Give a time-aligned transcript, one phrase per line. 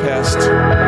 [0.00, 0.81] Past.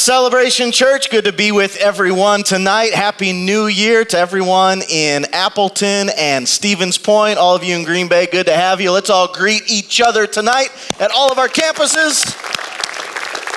[0.00, 1.10] Celebration Church.
[1.10, 2.94] Good to be with everyone tonight.
[2.94, 7.38] Happy New Year to everyone in Appleton and Stevens Point.
[7.38, 8.92] All of you in Green Bay, good to have you.
[8.92, 12.24] Let's all greet each other tonight at all of our campuses.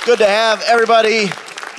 [0.05, 1.27] Good to have everybody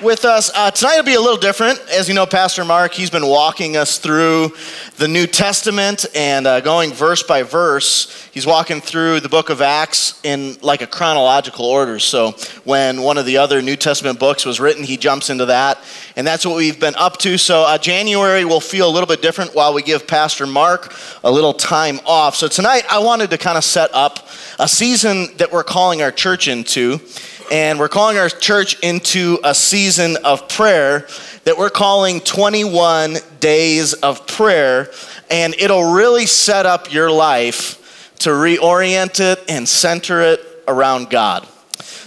[0.02, 0.50] with us.
[0.54, 1.78] Uh, tonight will be a little different.
[1.90, 4.52] As you know, Pastor Mark, he's been walking us through
[4.96, 8.28] the New Testament and uh, going verse by verse.
[8.32, 11.98] He's walking through the book of Acts in like a chronological order.
[11.98, 12.32] So
[12.64, 15.78] when one of the other New Testament books was written, he jumps into that.
[16.16, 17.38] And that's what we've been up to.
[17.38, 21.30] So uh, January will feel a little bit different while we give Pastor Mark a
[21.30, 22.36] little time off.
[22.36, 26.12] So tonight, I wanted to kind of set up a season that we're calling our
[26.12, 27.00] church into
[27.50, 31.06] and we're calling our church into a season of prayer
[31.44, 34.90] that we're calling 21 days of prayer.
[35.30, 41.46] And it'll really set up your life to reorient it and center it around god.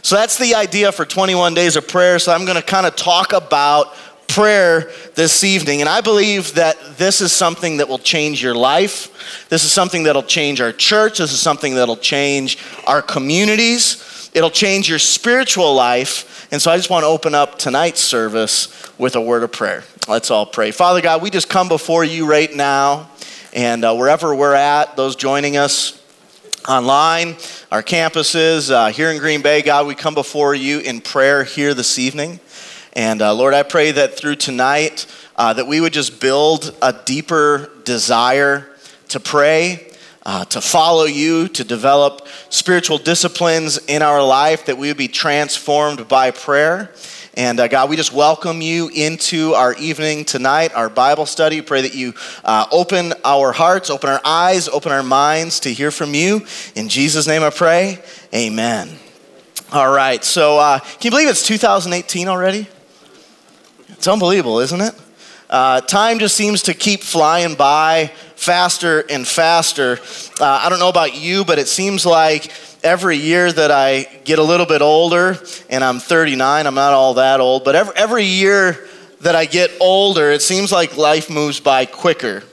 [0.02, 2.18] So that's the idea for 21 days of prayer.
[2.20, 3.94] So i'm going to kind of talk about
[4.28, 5.82] prayer this evening.
[5.82, 9.48] And i believe that this is something that will change your life.
[9.50, 11.20] This is something that'll change our church.
[11.20, 16.48] This is something that'll change our communities It'll change your spiritual life.
[16.52, 19.84] And so I just want to open up tonight's service with a word of prayer.
[20.08, 20.70] Let's all pray.
[20.70, 23.10] Father God, we just come before you right now.
[23.52, 26.00] And uh, wherever we're at, those joining us
[26.70, 27.30] online,
[27.72, 31.74] our campuses, uh, here in Green Bay, God, we come before you in prayer here
[31.74, 32.40] this evening.
[32.94, 36.94] And uh, Lord, I pray that through tonight, uh, that we would just build a
[36.94, 38.70] deeper desire
[39.08, 39.87] to pray
[40.28, 45.08] uh, to follow you, to develop spiritual disciplines in our life, that we would be
[45.08, 46.92] transformed by prayer.
[47.36, 51.62] And uh, God, we just welcome you into our evening tonight, our Bible study.
[51.62, 55.92] Pray that you uh, open our hearts, open our eyes, open our minds to hear
[55.92, 56.46] from you.
[56.76, 58.04] In Jesus' name I pray.
[58.36, 58.90] Amen.
[59.72, 62.68] All right, so uh, can you believe it's 2018 already?
[63.90, 64.94] It's unbelievable, isn't it?
[65.50, 70.00] Uh, time just seems to keep flying by faster and faster.
[70.40, 72.52] Uh, I don't know about you, but it seems like
[72.84, 75.38] every year that I get a little bit older,
[75.70, 78.88] and I'm 39, I'm not all that old, but every, every year
[79.22, 82.44] that I get older, it seems like life moves by quicker.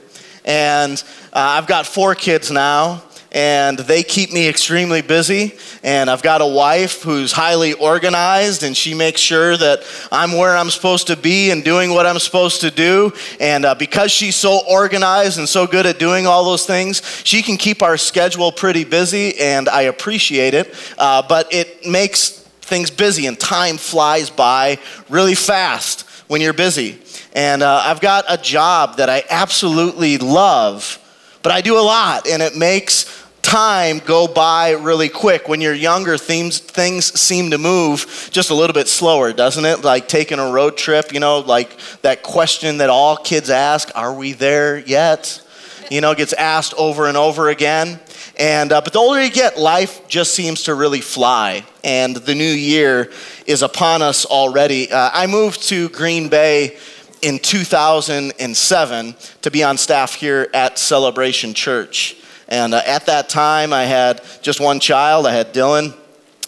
[0.43, 1.01] And
[1.31, 3.03] uh, I've got four kids now,
[3.35, 5.55] and they keep me extremely busy.
[5.83, 10.55] And I've got a wife who's highly organized, and she makes sure that I'm where
[10.55, 13.11] I'm supposed to be and doing what I'm supposed to do.
[13.41, 17.41] And uh, because she's so organized and so good at doing all those things, she
[17.41, 20.73] can keep our schedule pretty busy, and I appreciate it.
[20.97, 22.29] Uh, but it makes
[22.61, 24.79] things busy, and time flies by
[25.09, 26.99] really fast when you're busy.
[27.33, 30.99] And uh, I've got a job that I absolutely love,
[31.43, 33.24] but I do a lot, and it makes
[33.55, 35.47] time go by really quick.
[35.47, 39.81] When you're younger, things, things seem to move just a little bit slower, doesn't it?
[39.81, 44.13] Like taking a road trip, you know, like that question that all kids ask Are
[44.13, 45.41] we there yet?
[45.89, 48.01] You know, gets asked over and over again.
[48.37, 51.63] And, uh, but the older you get, life just seems to really fly.
[51.81, 53.09] And the new year
[53.47, 54.91] is upon us already.
[54.91, 56.77] Uh, I moved to Green Bay
[57.21, 62.17] in 2007 to be on staff here at Celebration Church.
[62.47, 65.25] And uh, at that time, I had just one child.
[65.25, 65.95] I had Dylan.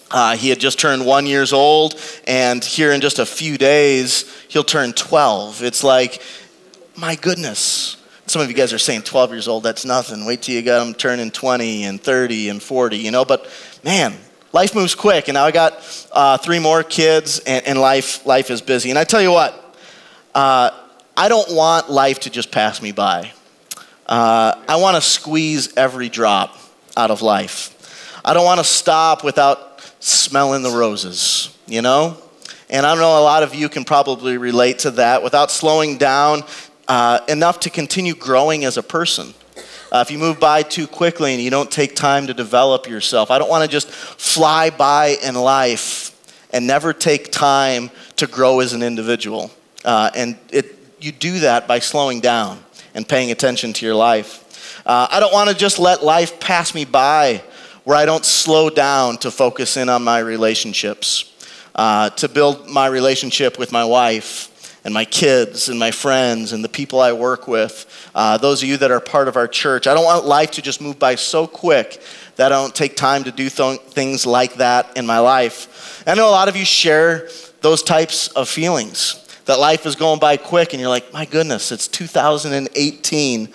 [0.10, 4.24] Uh, he had just turned one years old, and here in just a few days,
[4.48, 5.64] he'll turn 12.
[5.64, 6.22] It's like,
[6.96, 8.02] my goodness.
[8.26, 10.26] Some of you guys are saying 12 years old, that's nothing.
[10.26, 13.26] Wait till you got him turning 20 and 30 and 40, you know?
[13.26, 13.50] But
[13.84, 14.14] man,
[14.54, 18.50] life moves quick, and now I got uh, three more kids, and, and, life, life
[18.50, 18.90] is busy.
[18.90, 19.76] And I tell you what,
[20.34, 20.72] uh,
[21.18, 23.34] I don't want life to just pass me by.
[24.08, 26.58] Uh, I want to squeeze every drop
[26.96, 27.74] out of life.
[28.24, 32.18] I don't want to stop without smelling the roses, you know?
[32.70, 36.44] And I know a lot of you can probably relate to that without slowing down
[36.88, 39.34] uh, enough to continue growing as a person.
[39.92, 43.32] Uh, if you move by too quickly and you don't take time to develop yourself,
[43.32, 46.14] I don't want to just fly by in life
[46.52, 49.52] and never take time to grow as an individual.
[49.86, 52.62] Uh, and it, you do that by slowing down
[52.98, 54.82] and paying attention to your life.
[54.84, 57.44] Uh, I don't want to just let life pass me by
[57.84, 61.32] where I don't slow down to focus in on my relationships,
[61.76, 66.64] uh, to build my relationship with my wife and my kids and my friends and
[66.64, 69.86] the people I work with, uh, those of you that are part of our church.
[69.86, 72.02] I don't want life to just move by so quick
[72.38, 76.04] that I don't take time to do th- things like that in my life.
[76.08, 77.30] I know a lot of you share
[77.62, 81.72] those types of feelings that life is going by quick and you're like, my goodness,
[81.72, 83.50] it's 2018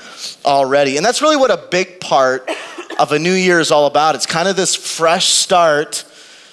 [0.44, 0.97] already.
[0.97, 2.50] And that's really what a big part
[2.99, 4.15] of a new year is all about.
[4.15, 6.05] It's kind of this fresh start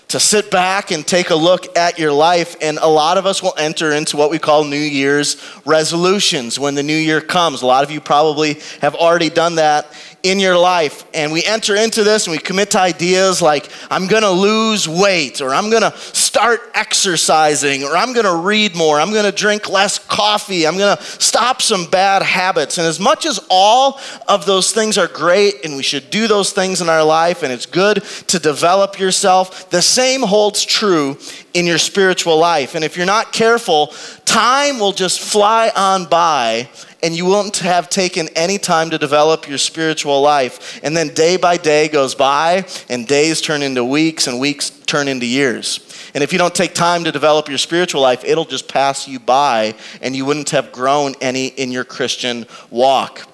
[0.09, 2.55] to sit back and take a look at your life.
[2.61, 6.75] And a lot of us will enter into what we call New Year's resolutions when
[6.75, 7.61] the new year comes.
[7.61, 9.87] A lot of you probably have already done that
[10.23, 11.05] in your life.
[11.13, 15.41] And we enter into this and we commit to ideas like, I'm gonna lose weight,
[15.41, 20.67] or I'm gonna start exercising, or I'm gonna read more, I'm gonna drink less coffee,
[20.67, 22.77] I'm gonna stop some bad habits.
[22.77, 26.51] And as much as all of those things are great and we should do those
[26.51, 31.17] things in our life and it's good to develop yourself, the same holds true
[31.53, 32.75] in your spiritual life.
[32.75, 33.93] And if you're not careful,
[34.25, 36.69] time will just fly on by
[37.01, 40.79] and you won't have taken any time to develop your spiritual life.
[40.83, 45.07] And then day by day goes by, and days turn into weeks, and weeks turn
[45.07, 45.79] into years.
[46.13, 49.19] And if you don't take time to develop your spiritual life, it'll just pass you
[49.19, 53.27] by, and you wouldn't have grown any in your Christian walk.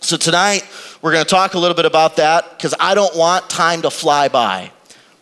[0.00, 0.64] So tonight,
[1.02, 3.90] we're going to talk a little bit about that because I don't want time to
[3.90, 4.70] fly by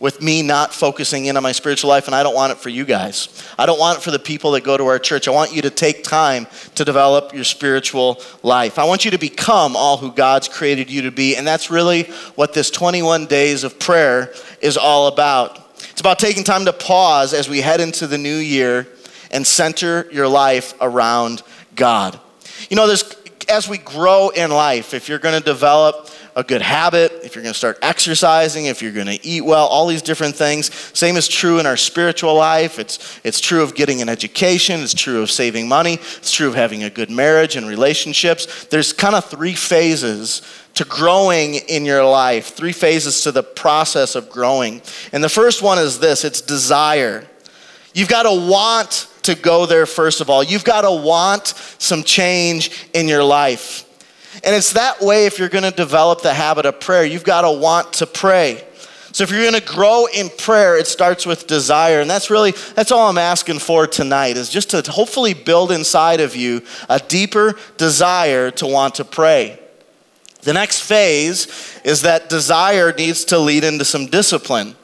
[0.05, 2.69] with me not focusing in on my spiritual life, and I don't want it for
[2.69, 3.43] you guys.
[3.57, 5.27] I don't want it for the people that go to our church.
[5.27, 8.77] I want you to take time to develop your spiritual life.
[8.77, 12.03] I want you to become all who God's created you to be, and that's really
[12.35, 14.31] what this 21 days of prayer
[14.61, 15.75] is all about.
[15.89, 18.85] It's about taking time to pause as we head into the new year
[19.31, 21.41] and center your life around
[21.73, 22.19] God.
[22.69, 23.15] You know, there's
[23.49, 27.43] as we grow in life, if you're going to develop a good habit, if you're
[27.43, 30.73] going to start exercising, if you're going to eat well, all these different things.
[30.97, 32.77] Same is true in our spiritual life.
[32.77, 34.81] It's, it's true of getting an education.
[34.81, 35.93] It's true of saving money.
[35.93, 38.65] It's true of having a good marriage and relationships.
[38.65, 40.41] There's kind of three phases
[40.73, 44.81] to growing in your life, three phases to the process of growing.
[45.13, 47.25] And the first one is this it's desire.
[47.93, 50.43] You've got to want to go there, first of all.
[50.43, 51.47] You've got to want
[51.77, 53.84] some change in your life.
[54.43, 57.05] And it's that way if you're going to develop the habit of prayer.
[57.05, 58.63] You've got to want to pray.
[59.11, 62.01] So if you're going to grow in prayer, it starts with desire.
[62.01, 66.19] And that's really that's all I'm asking for tonight is just to hopefully build inside
[66.19, 69.57] of you a deeper desire to want to pray.
[70.41, 71.47] The next phase
[71.83, 74.75] is that desire needs to lead into some discipline.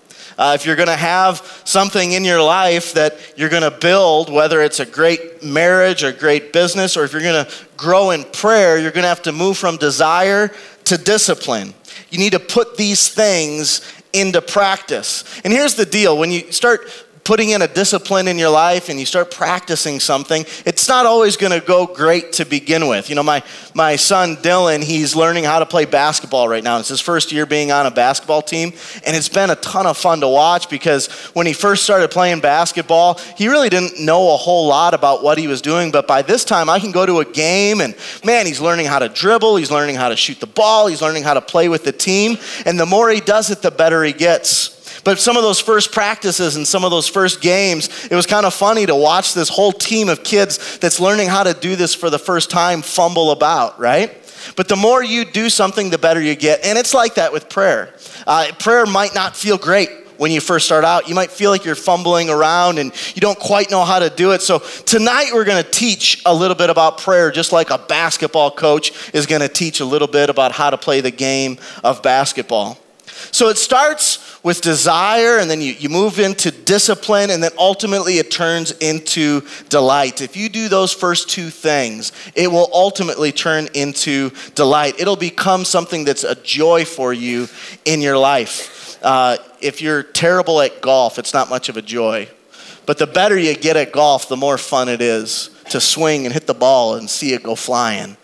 [0.41, 4.33] Uh, if you're going to have something in your life that you're going to build,
[4.33, 8.23] whether it's a great marriage a great business, or if you're going to grow in
[8.23, 10.47] prayer, you're going to have to move from desire
[10.85, 11.75] to discipline.
[12.09, 13.81] You need to put these things
[14.13, 15.23] into practice.
[15.43, 16.89] And here's the deal when you start
[17.31, 21.37] putting in a discipline in your life and you start practicing something, it's not always
[21.37, 23.07] going to go great to begin with.
[23.07, 23.41] You know, my,
[23.73, 26.77] my son Dylan, he's learning how to play basketball right now.
[26.79, 28.73] It's his first year being on a basketball team,
[29.05, 32.41] and it's been a ton of fun to watch because when he first started playing
[32.41, 35.89] basketball, he really didn't know a whole lot about what he was doing.
[35.89, 37.95] But by this time, I can go to a game and
[38.25, 41.23] man, he's learning how to dribble, he's learning how to shoot the ball, he's learning
[41.23, 42.35] how to play with the team.
[42.65, 44.80] And the more he does it, the better he gets.
[45.03, 48.45] But some of those first practices and some of those first games, it was kind
[48.45, 51.95] of funny to watch this whole team of kids that's learning how to do this
[51.95, 54.17] for the first time fumble about, right?
[54.55, 56.65] But the more you do something, the better you get.
[56.65, 57.93] And it's like that with prayer.
[58.27, 61.09] Uh, prayer might not feel great when you first start out.
[61.09, 64.33] You might feel like you're fumbling around and you don't quite know how to do
[64.33, 64.41] it.
[64.41, 68.51] So tonight we're going to teach a little bit about prayer, just like a basketball
[68.51, 72.03] coach is going to teach a little bit about how to play the game of
[72.03, 72.77] basketball.
[73.31, 78.17] So it starts with desire, and then you, you move into discipline, and then ultimately
[78.17, 80.21] it turns into delight.
[80.21, 84.99] If you do those first two things, it will ultimately turn into delight.
[84.99, 87.47] It'll become something that's a joy for you
[87.85, 88.97] in your life.
[89.03, 92.27] Uh, if you're terrible at golf, it's not much of a joy.
[92.85, 96.33] But the better you get at golf, the more fun it is to swing and
[96.33, 98.17] hit the ball and see it go flying.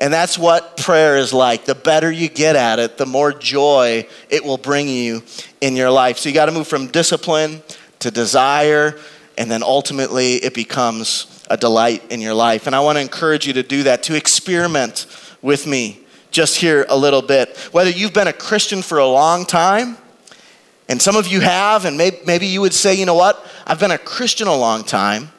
[0.00, 1.66] And that's what prayer is like.
[1.66, 5.22] The better you get at it, the more joy it will bring you
[5.60, 6.16] in your life.
[6.16, 7.62] So you got to move from discipline
[7.98, 8.98] to desire,
[9.36, 12.66] and then ultimately it becomes a delight in your life.
[12.66, 15.06] And I want to encourage you to do that, to experiment
[15.42, 17.54] with me just here a little bit.
[17.72, 19.98] Whether you've been a Christian for a long time,
[20.88, 23.90] and some of you have, and maybe, you would say, you know what, I've been
[23.90, 25.30] a Christian a long time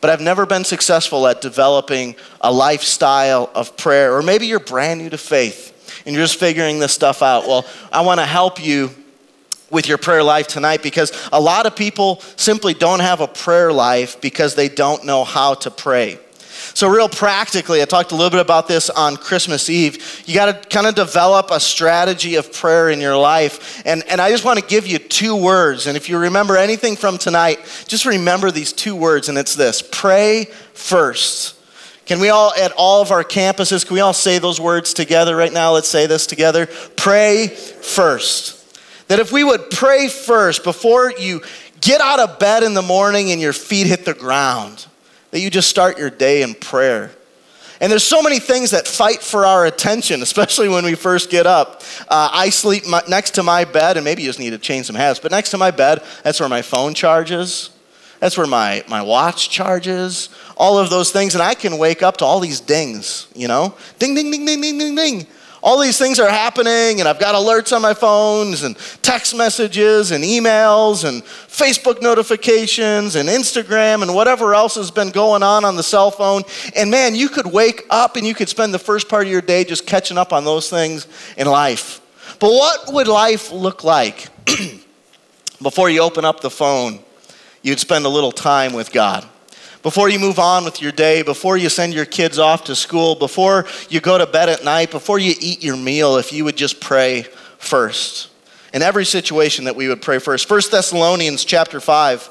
[0.00, 4.16] but I've never been successful at developing a lifestyle of prayer.
[4.16, 5.72] Or maybe you're brand new to faith
[6.04, 7.46] and you're just figuring this stuff out.
[7.46, 8.90] Well, I want to help you
[9.70, 13.72] with your prayer life tonight because a lot of people simply don't have a prayer
[13.72, 16.18] life because they don't know how to pray.
[16.76, 20.22] So, real practically, I talked a little bit about this on Christmas Eve.
[20.26, 23.80] You got to kind of develop a strategy of prayer in your life.
[23.86, 25.86] And, and I just want to give you two words.
[25.86, 29.80] And if you remember anything from tonight, just remember these two words, and it's this
[29.90, 31.56] pray first.
[32.04, 35.34] Can we all, at all of our campuses, can we all say those words together
[35.34, 35.72] right now?
[35.72, 36.66] Let's say this together.
[36.94, 38.78] Pray first.
[39.08, 41.40] That if we would pray first before you
[41.80, 44.86] get out of bed in the morning and your feet hit the ground,
[45.36, 47.10] that you just start your day in prayer.
[47.82, 51.46] And there's so many things that fight for our attention, especially when we first get
[51.46, 51.82] up.
[52.08, 54.86] Uh, I sleep my, next to my bed, and maybe you just need to change
[54.86, 57.68] some habits, but next to my bed, that's where my phone charges.
[58.18, 61.34] That's where my, my watch charges, all of those things.
[61.34, 63.74] And I can wake up to all these dings, you know?
[63.98, 65.26] Ding, ding, ding, ding, ding, ding, ding
[65.66, 70.12] all these things are happening, and I've got alerts on my phones, and text messages,
[70.12, 75.74] and emails, and Facebook notifications, and Instagram, and whatever else has been going on on
[75.74, 76.44] the cell phone.
[76.76, 79.40] And man, you could wake up and you could spend the first part of your
[79.40, 82.00] day just catching up on those things in life.
[82.38, 84.28] But what would life look like
[85.60, 87.00] before you open up the phone?
[87.62, 89.28] You'd spend a little time with God
[89.86, 93.14] before you move on with your day, before you send your kids off to school,
[93.14, 96.56] before you go to bed at night, before you eat your meal, if you would
[96.56, 97.22] just pray
[97.58, 98.28] first.
[98.74, 100.50] In every situation that we would pray first.
[100.50, 102.28] 1 Thessalonians chapter 5,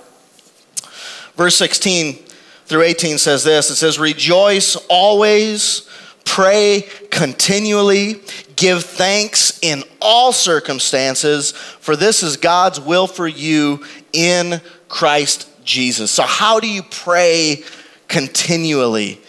[1.38, 2.16] verse 16
[2.66, 3.70] through 18 says this.
[3.70, 5.88] It says, Rejoice always,
[6.26, 8.16] pray continually,
[8.58, 14.60] give thanks in all circumstances, for this is God's will for you in
[14.90, 16.12] Christ Jesus.
[16.12, 17.64] So, how do you pray
[18.08, 19.20] continually?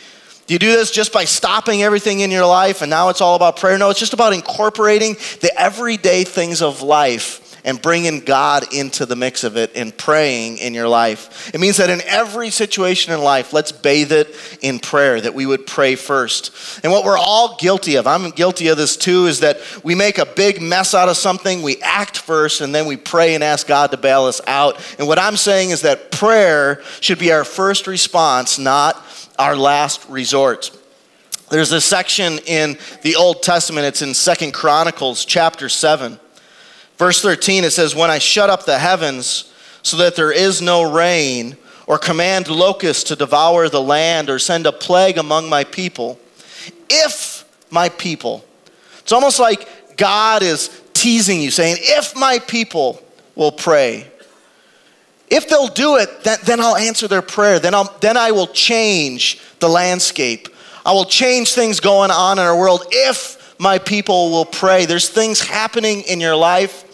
[0.47, 3.35] Do you do this just by stopping everything in your life and now it's all
[3.35, 3.77] about prayer?
[3.79, 9.17] No, it's just about incorporating the everyday things of life and bringing God into the
[9.17, 11.53] mix of it and praying in your life.
[11.53, 15.47] It means that in every situation in life, let's bathe it in prayer, that we
[15.47, 16.81] would pray first.
[16.85, 20.19] And what we're all guilty of, I'm guilty of this too, is that we make
[20.19, 23.67] a big mess out of something, we act first, and then we pray and ask
[23.67, 24.81] God to bail us out.
[25.01, 29.05] And what I'm saying is that prayer should be our first response, not
[29.41, 30.71] our last resort.
[31.51, 36.21] There's a section in the Old Testament, it's in Second Chronicles chapter 7.
[36.99, 40.91] Verse 13, it says, When I shut up the heavens so that there is no
[40.91, 46.19] rain, or command locusts to devour the land, or send a plague among my people,
[46.91, 48.45] if my people,
[48.99, 53.03] it's almost like God is teasing you, saying, If my people
[53.35, 54.11] will pray,
[55.29, 57.59] if they'll do it, then, then I'll answer their prayer.
[57.59, 60.49] Then, I'll, then I will change the landscape.
[60.85, 64.87] I will change things going on in our world if my people will pray.
[64.87, 66.85] There's things happening in your life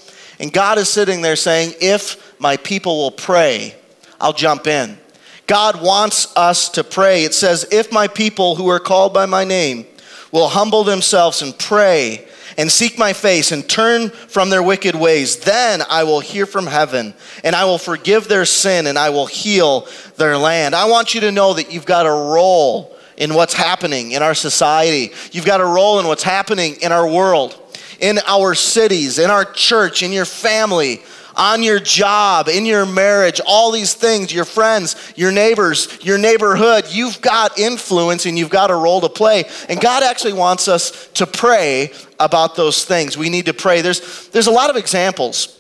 [0.43, 3.77] and God is sitting there saying, If my people will pray,
[4.21, 4.99] I'll jump in.
[5.47, 7.23] God wants us to pray.
[7.23, 9.87] It says, If my people who are called by my name
[10.33, 12.27] will humble themselves and pray
[12.59, 16.67] and seek my face and turn from their wicked ways, then I will hear from
[16.67, 20.75] heaven and I will forgive their sin and I will heal their land.
[20.75, 24.35] I want you to know that you've got a role in what's happening in our
[24.35, 27.62] society, you've got a role in what's happening in our world
[28.01, 31.03] in our cities, in our church, in your family,
[31.35, 36.85] on your job, in your marriage, all these things, your friends, your neighbors, your neighborhood,
[36.91, 39.45] you've got influence and you've got a role to play.
[39.69, 43.17] And God actually wants us to pray about those things.
[43.17, 43.81] We need to pray.
[43.81, 45.59] There's, there's a lot of examples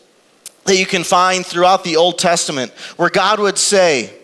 [0.64, 4.14] that you can find throughout the Old Testament where God would say,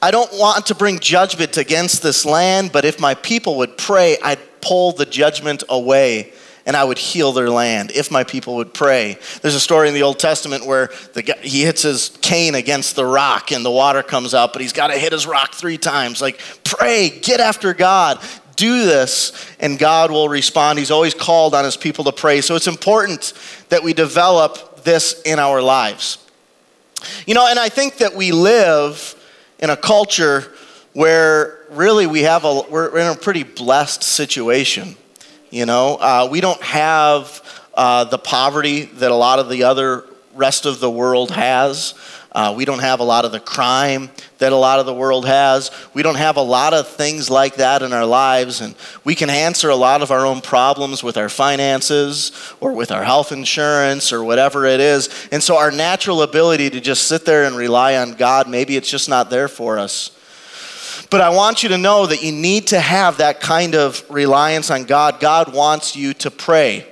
[0.00, 4.18] I don't want to bring judgment against this land, but if my people would pray,
[4.22, 6.32] I'd pull the judgment away
[6.66, 9.18] and I would heal their land if my people would pray.
[9.42, 13.04] There's a story in the Old Testament where guy, he hits his cane against the
[13.04, 16.22] rock and the water comes out, but he's got to hit his rock three times.
[16.22, 18.20] Like, pray, get after God,
[18.56, 20.78] do this, and God will respond.
[20.78, 22.40] He's always called on his people to pray.
[22.40, 23.32] So it's important
[23.68, 26.18] that we develop this in our lives.
[27.26, 29.14] You know, and I think that we live
[29.58, 30.52] in a culture
[30.94, 34.96] where really we have a, we're in a pretty blessed situation.
[35.54, 37.40] You know, uh, we don't have
[37.74, 41.94] uh, the poverty that a lot of the other rest of the world has.
[42.32, 45.26] Uh, we don't have a lot of the crime that a lot of the world
[45.26, 45.70] has.
[45.94, 48.62] We don't have a lot of things like that in our lives.
[48.62, 52.90] And we can answer a lot of our own problems with our finances or with
[52.90, 55.28] our health insurance or whatever it is.
[55.30, 58.90] And so our natural ability to just sit there and rely on God, maybe it's
[58.90, 60.13] just not there for us.
[61.10, 64.70] But I want you to know that you need to have that kind of reliance
[64.70, 65.20] on God.
[65.20, 66.86] God wants you to pray.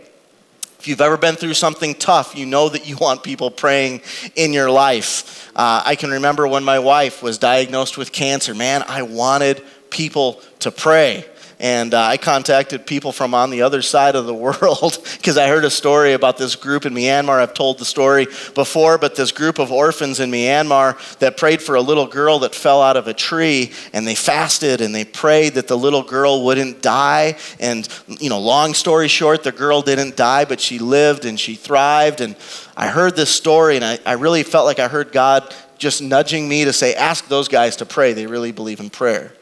[0.79, 4.03] If you've ever been through something tough, you know that you want people praying
[4.35, 5.51] in your life.
[5.55, 8.55] Uh, I can remember when my wife was diagnosed with cancer.
[8.55, 11.25] Man, I wanted people to pray.
[11.63, 15.47] And uh, I contacted people from on the other side of the world because I
[15.47, 17.41] heard a story about this group in Myanmar.
[17.41, 18.27] I've told the story
[18.57, 22.53] before, but this group of orphans in Myanmar that prayed for a little girl that
[22.53, 26.45] fell out of a tree, and they fasted and they prayed that the little girl
[26.45, 27.37] wouldn't die.
[27.61, 27.89] And,
[28.19, 32.21] you know, long story short, the girl didn't die, but she lived and she thrived.
[32.21, 32.35] And
[32.77, 36.49] I heard this story, and I, I really felt like I heard God just nudging
[36.49, 38.15] me to say, ask those guys to pray.
[38.15, 39.33] They really believe in prayer.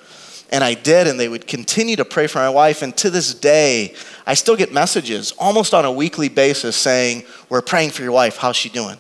[0.50, 2.82] And I did, and they would continue to pray for my wife.
[2.82, 3.94] And to this day,
[4.26, 8.36] I still get messages almost on a weekly basis saying, We're praying for your wife.
[8.36, 8.98] How's she doing?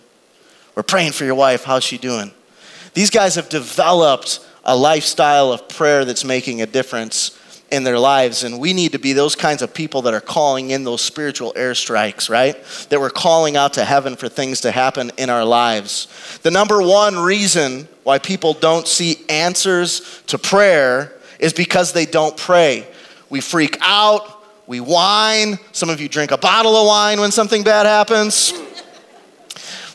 [0.76, 1.64] We're praying for your wife.
[1.64, 2.30] How's she doing?
[2.94, 7.36] These guys have developed a lifestyle of prayer that's making a difference
[7.70, 8.44] in their lives.
[8.44, 11.52] And we need to be those kinds of people that are calling in those spiritual
[11.54, 12.56] airstrikes, right?
[12.88, 16.08] That we're calling out to heaven for things to happen in our lives.
[16.42, 22.36] The number one reason why people don't see answers to prayer is because they don't
[22.36, 22.86] pray.
[23.28, 25.58] We freak out, we whine.
[25.72, 28.52] Some of you drink a bottle of wine when something bad happens.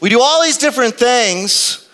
[0.02, 1.88] We do all these different things,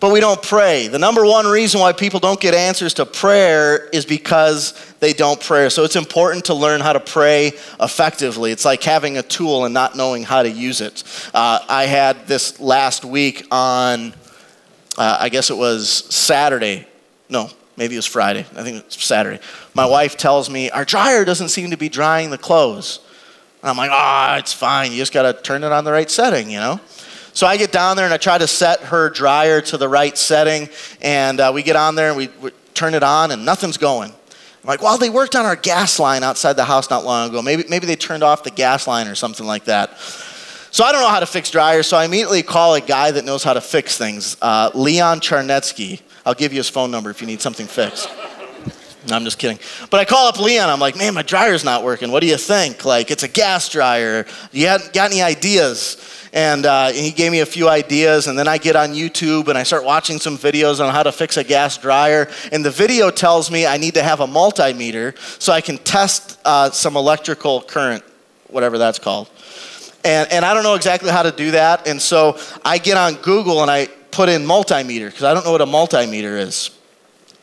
[0.00, 0.86] but we don't pray.
[0.86, 5.40] The number one reason why people don't get answers to prayer is because they don't
[5.40, 5.68] pray.
[5.68, 8.52] So it's important to learn how to pray effectively.
[8.52, 11.02] It's like having a tool and not knowing how to use it.
[11.34, 14.14] Uh, I had this last week on,
[14.96, 16.86] uh, I guess it was Saturday.
[17.28, 18.40] No, maybe it was Friday.
[18.40, 19.40] I think it was Saturday.
[19.72, 23.00] My wife tells me, Our dryer doesn't seem to be drying the clothes.
[23.62, 24.92] And I'm like, Ah, oh, it's fine.
[24.92, 26.80] You just got to turn it on the right setting, you know?
[27.32, 30.18] So I get down there and I try to set her dryer to the right
[30.18, 30.68] setting.
[31.00, 34.10] And uh, we get on there and we, we turn it on and nothing's going.
[34.10, 37.40] I'm like, well, they worked on our gas line outside the house not long ago.
[37.40, 39.96] Maybe, maybe they turned off the gas line or something like that.
[40.70, 43.24] So I don't know how to fix dryers, so I immediately call a guy that
[43.24, 46.02] knows how to fix things, uh, Leon Charnetsky.
[46.28, 48.06] I'll give you his phone number if you need something fixed.
[49.08, 49.58] No, I'm just kidding.
[49.88, 50.68] But I call up Leon.
[50.68, 52.12] I'm like, man, my dryer's not working.
[52.12, 52.84] What do you think?
[52.84, 54.26] Like, it's a gas dryer.
[54.52, 55.96] You got any ideas?
[56.34, 58.26] And, uh, and he gave me a few ideas.
[58.26, 61.12] And then I get on YouTube and I start watching some videos on how to
[61.12, 62.28] fix a gas dryer.
[62.52, 66.38] And the video tells me I need to have a multimeter so I can test
[66.44, 68.04] uh, some electrical current,
[68.48, 69.30] whatever that's called.
[70.04, 71.88] And, and I don't know exactly how to do that.
[71.88, 75.52] And so I get on Google and I put in multimeter because I don't know
[75.52, 76.76] what a multimeter is.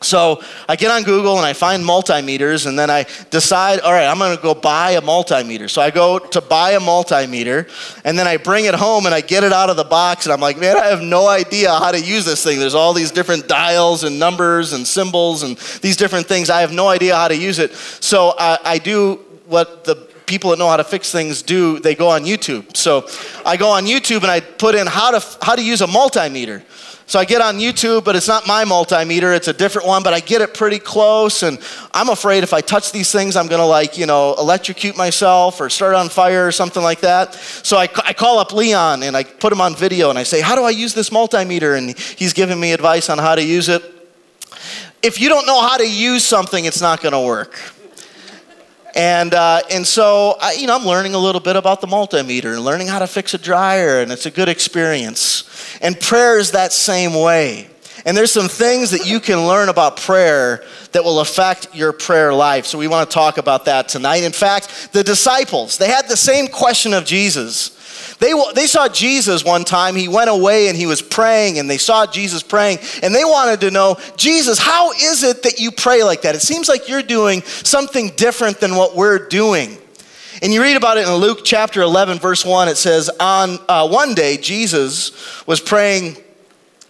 [0.02, 4.04] So I get on Google and I find multimeters, and then I decide, all right,
[4.04, 5.70] I'm going to go buy a multimeter.
[5.70, 7.66] So I go to buy a multimeter,
[8.04, 10.34] and then I bring it home and I get it out of the box, and
[10.34, 12.58] I'm like, man, I have no idea how to use this thing.
[12.58, 16.50] There's all these different dials and numbers and symbols and these different things.
[16.50, 17.72] I have no idea how to use it.
[17.72, 21.94] So I, I do what the people that know how to fix things do, they
[21.94, 22.76] go on YouTube.
[22.76, 23.08] So
[23.44, 26.62] I go on YouTube and I put in how to, how to use a multimeter.
[27.08, 30.12] So I get on YouTube, but it's not my multimeter, it's a different one, but
[30.12, 31.44] I get it pretty close.
[31.44, 31.60] And
[31.94, 35.70] I'm afraid if I touch these things, I'm gonna like, you know, electrocute myself or
[35.70, 37.34] start on fire or something like that.
[37.34, 40.40] So I, I call up Leon and I put him on video and I say,
[40.40, 41.78] How do I use this multimeter?
[41.78, 43.84] And he's giving me advice on how to use it.
[45.00, 47.56] If you don't know how to use something, it's not gonna work.
[48.96, 52.54] And, uh, and so, I, you know, I'm learning a little bit about the multimeter
[52.54, 55.44] and learning how to fix a dryer, and it's a good experience.
[55.82, 57.68] And prayer is that same way.
[58.06, 62.32] And there's some things that you can learn about prayer that will affect your prayer
[62.32, 62.64] life.
[62.64, 64.22] So we want to talk about that tonight.
[64.22, 67.75] In fact, the disciples, they had the same question of Jesus.
[68.18, 69.94] They, they saw Jesus one time.
[69.94, 73.60] He went away and he was praying, and they saw Jesus praying, and they wanted
[73.60, 76.34] to know, Jesus, how is it that you pray like that?
[76.34, 79.76] It seems like you're doing something different than what we're doing.
[80.42, 82.68] And you read about it in Luke chapter 11, verse 1.
[82.68, 86.16] It says, On uh, one day, Jesus was praying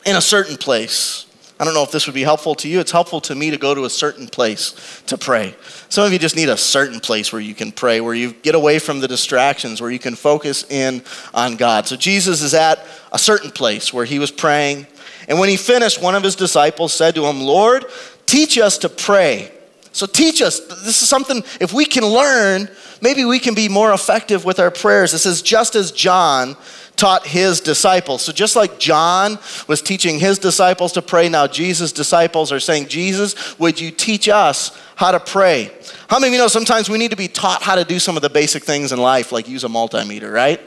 [0.05, 1.26] in a certain place.
[1.59, 2.81] I don't know if this would be helpful to you.
[2.81, 5.55] It's helpful to me to go to a certain place to pray.
[5.89, 8.55] Some of you just need a certain place where you can pray, where you get
[8.55, 11.87] away from the distractions, where you can focus in on God.
[11.87, 14.87] So Jesus is at a certain place where he was praying.
[15.29, 17.87] And when he finished, one of his disciples said to him, Lord,
[18.27, 19.51] teach us to pray.
[19.93, 20.61] So teach us.
[20.61, 22.69] This is something, if we can learn,
[23.01, 25.15] maybe we can be more effective with our prayers.
[25.15, 26.55] It says, just as John
[26.97, 28.23] taught his disciples.
[28.23, 32.89] So just like John was teaching his disciples to pray, now Jesus' disciples are saying,
[32.89, 35.71] Jesus, would you teach us how to pray?
[36.09, 38.17] How many of you know sometimes we need to be taught how to do some
[38.17, 40.61] of the basic things in life, like use a multimeter, right?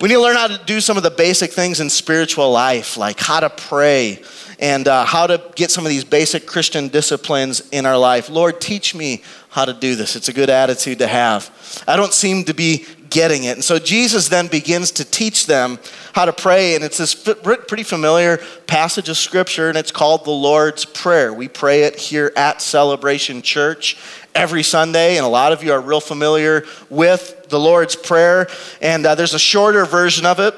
[0.00, 2.96] We need to learn how to do some of the basic things in spiritual life,
[2.96, 4.22] like how to pray
[4.58, 8.30] and uh, how to get some of these basic Christian disciplines in our life.
[8.30, 10.16] Lord, teach me how to do this.
[10.16, 11.84] It's a good attitude to have.
[11.86, 13.56] I don't seem to be getting it.
[13.56, 15.78] And so Jesus then begins to teach them
[16.14, 16.74] how to pray.
[16.74, 21.34] And it's this pretty familiar passage of scripture, and it's called the Lord's Prayer.
[21.34, 23.98] We pray it here at Celebration Church
[24.34, 28.48] every Sunday, and a lot of you are real familiar with the Lord's Prayer.
[28.80, 30.54] And uh, there's a shorter version of it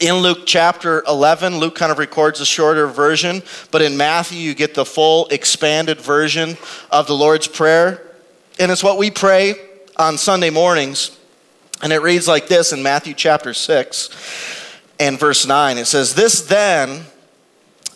[0.00, 4.54] in Luke chapter 11, Luke kind of records a shorter version, but in Matthew, you
[4.54, 6.56] get the full expanded version
[6.90, 8.02] of the Lord's Prayer.
[8.58, 9.54] And it's what we pray
[9.96, 11.16] on Sunday mornings.
[11.82, 14.08] And it reads like this in Matthew chapter 6
[15.00, 15.78] and verse 9.
[15.78, 17.04] It says, This then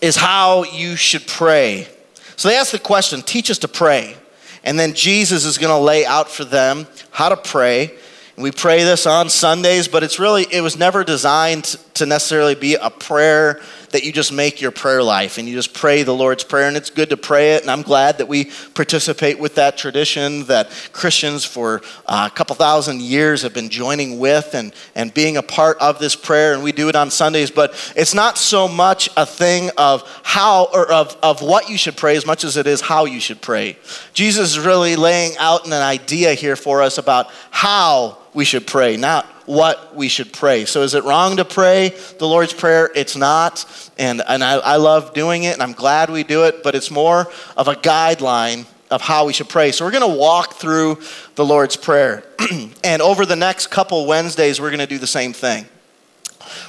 [0.01, 1.88] is how you should pray.
[2.35, 4.16] So they ask the question, teach us to pray.
[4.64, 7.96] And then Jesus is going to lay out for them how to pray.
[8.37, 12.75] We pray this on Sundays, but it's really, it was never designed to necessarily be
[12.75, 13.62] a prayer
[13.97, 16.69] that you just make your prayer life and you just pray the Lord's Prayer.
[16.69, 17.63] And it's good to pray it.
[17.63, 22.55] And I'm glad that we participate with that tradition that Christians for uh, a couple
[22.57, 26.53] thousand years have been joining with and, and being a part of this prayer.
[26.53, 27.51] And we do it on Sundays.
[27.51, 31.97] But it's not so much a thing of how or of, of what you should
[31.97, 33.79] pray as much as it is how you should pray.
[34.13, 38.99] Jesus is really laying out an idea here for us about how we should pray,
[38.99, 40.66] not what we should pray.
[40.66, 42.90] So, is it wrong to pray the Lord's Prayer?
[42.94, 43.64] It's not.
[43.99, 46.90] And, and I, I love doing it, and I'm glad we do it, but it's
[46.90, 49.72] more of a guideline of how we should pray.
[49.72, 51.01] So, we're going to walk through
[51.35, 52.25] the Lord's Prayer.
[52.85, 55.66] and over the next couple Wednesdays, we're going to do the same thing.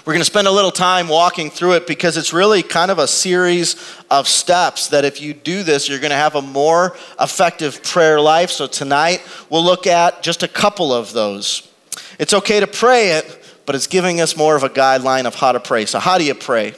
[0.08, 2.98] We're going to spend a little time walking through it because it's really kind of
[2.98, 3.76] a series
[4.10, 8.22] of steps that if you do this, you're going to have a more effective prayer
[8.22, 8.50] life.
[8.50, 11.70] So tonight, we'll look at just a couple of those.
[12.20, 15.52] It's okay to pray it, but it's giving us more of a guideline of how
[15.52, 15.86] to pray.
[15.86, 16.74] So, how do you pray?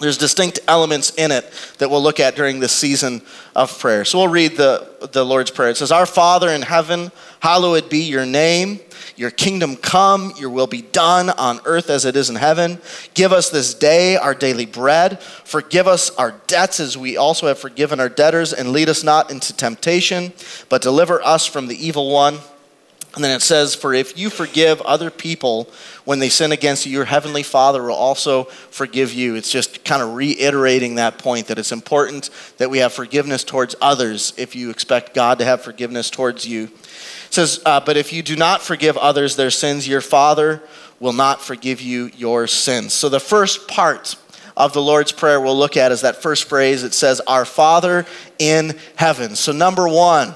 [0.00, 3.22] There's distinct elements in it that we'll look at during this season
[3.54, 4.04] of prayer.
[4.04, 5.70] So we'll read the, the Lord's Prayer.
[5.70, 8.80] It says, Our Father in heaven, hallowed be your name.
[9.16, 12.80] Your kingdom come, your will be done on earth as it is in heaven.
[13.14, 15.22] Give us this day our daily bread.
[15.22, 18.52] Forgive us our debts as we also have forgiven our debtors.
[18.52, 20.32] And lead us not into temptation,
[20.68, 22.38] but deliver us from the evil one.
[23.14, 25.68] And then it says, For if you forgive other people
[26.04, 29.36] when they sin against you, your heavenly Father will also forgive you.
[29.36, 33.74] It's just kind of reiterating that point that it's important that we have forgiveness towards
[33.80, 36.64] others if you expect God to have forgiveness towards you.
[36.64, 40.62] It says, uh, But if you do not forgive others their sins, your Father
[41.00, 42.92] will not forgive you your sins.
[42.92, 44.16] So the first part
[44.56, 46.82] of the Lord's Prayer we'll look at is that first phrase.
[46.82, 48.06] It says, Our Father
[48.38, 49.36] in heaven.
[49.36, 50.34] So, number one,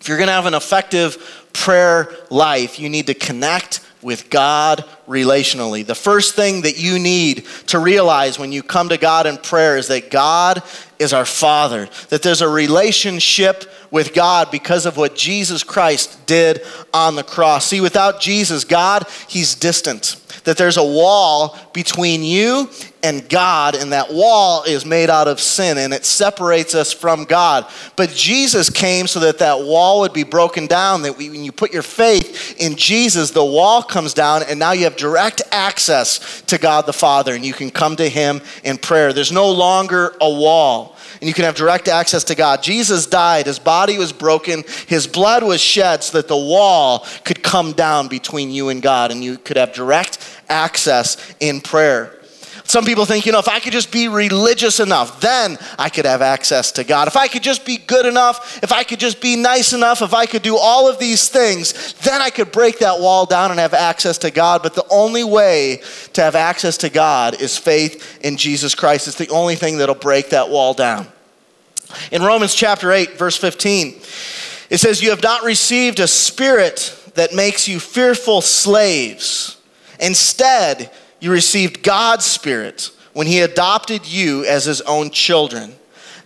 [0.00, 4.84] if you're going to have an effective prayer life, you need to connect with God
[5.06, 5.84] relationally.
[5.84, 9.76] The first thing that you need to realize when you come to God in prayer
[9.76, 10.62] is that God
[10.98, 16.62] is our Father, that there's a relationship with God because of what Jesus Christ did
[16.94, 17.66] on the cross.
[17.66, 20.16] See, without Jesus, God, He's distant.
[20.44, 22.70] That there's a wall between you
[23.02, 27.24] and God, and that wall is made out of sin and it separates us from
[27.24, 27.66] God.
[27.96, 31.02] But Jesus came so that that wall would be broken down.
[31.02, 34.84] That when you put your faith in Jesus, the wall comes down, and now you
[34.84, 39.14] have direct access to God the Father, and you can come to Him in prayer.
[39.14, 42.62] There's no longer a wall and you can have direct access to God.
[42.62, 47.42] Jesus died, his body was broken, his blood was shed so that the wall could
[47.42, 52.19] come down between you and God, and you could have direct access in prayer.
[52.70, 56.04] Some people think, you know, if I could just be religious enough, then I could
[56.04, 57.08] have access to God.
[57.08, 60.14] If I could just be good enough, if I could just be nice enough, if
[60.14, 63.58] I could do all of these things, then I could break that wall down and
[63.58, 64.62] have access to God.
[64.62, 69.08] But the only way to have access to God is faith in Jesus Christ.
[69.08, 71.08] It's the only thing that'll break that wall down.
[72.12, 74.00] In Romans chapter 8, verse 15,
[74.70, 79.56] it says, You have not received a spirit that makes you fearful slaves.
[79.98, 85.74] Instead, you received God's Spirit when He adopted you as His own children.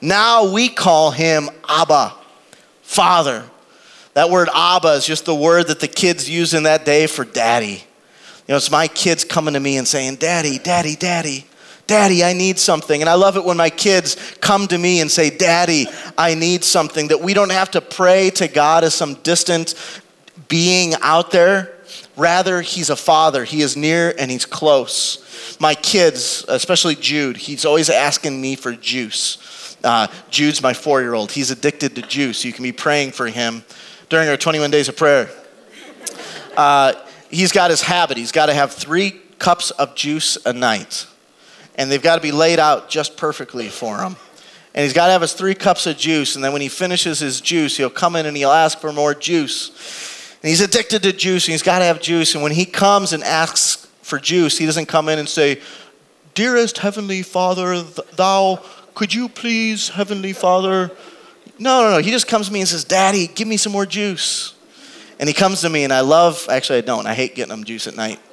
[0.01, 2.15] Now we call Him Abba,
[2.83, 3.45] Father.
[4.15, 7.25] That word Abba is just the word that the kids use in that day for
[7.25, 7.85] daddy.
[8.47, 11.47] You know, it's my kids coming to me and saying, Daddy, Daddy, Daddy,
[11.87, 13.01] Daddy, I need something.
[13.01, 16.63] And I love it when my kids come to me and say, Daddy, I need
[16.63, 17.09] something.
[17.09, 19.75] That we don't have to pray to God as some distant
[20.49, 21.74] being out there
[22.17, 23.45] Rather, he's a father.
[23.45, 25.57] He is near and he's close.
[25.61, 29.77] My kids, especially Jude, he's always asking me for juice.
[29.83, 31.33] Uh, Jude's my four year old.
[31.33, 32.45] He's addicted to juice.
[32.45, 33.65] You can be praying for him
[34.09, 35.29] during our 21 days of prayer.
[36.57, 36.95] Uh,
[37.31, 38.17] he's got his habit.
[38.17, 41.07] He's got to have three cups of juice a night.
[41.77, 44.17] And they've got to be laid out just perfectly for him.
[44.75, 46.35] And he's got to have his three cups of juice.
[46.35, 49.15] And then when he finishes his juice, he'll come in and he'll ask for more
[49.15, 49.71] juice.
[50.45, 52.35] And he's addicted to juice and he's got to have juice.
[52.35, 55.59] And when he comes and asks for juice, he doesn't come in and say,
[56.35, 57.81] Dearest Heavenly Father,
[58.15, 58.63] thou,
[58.95, 60.91] could you please, Heavenly Father?
[61.59, 61.97] No, no, no.
[61.97, 64.55] He just comes to me and says, Daddy, give me some more juice.
[65.19, 67.07] And he comes to me and I love, actually, I don't.
[67.07, 68.21] I hate getting him juice at night.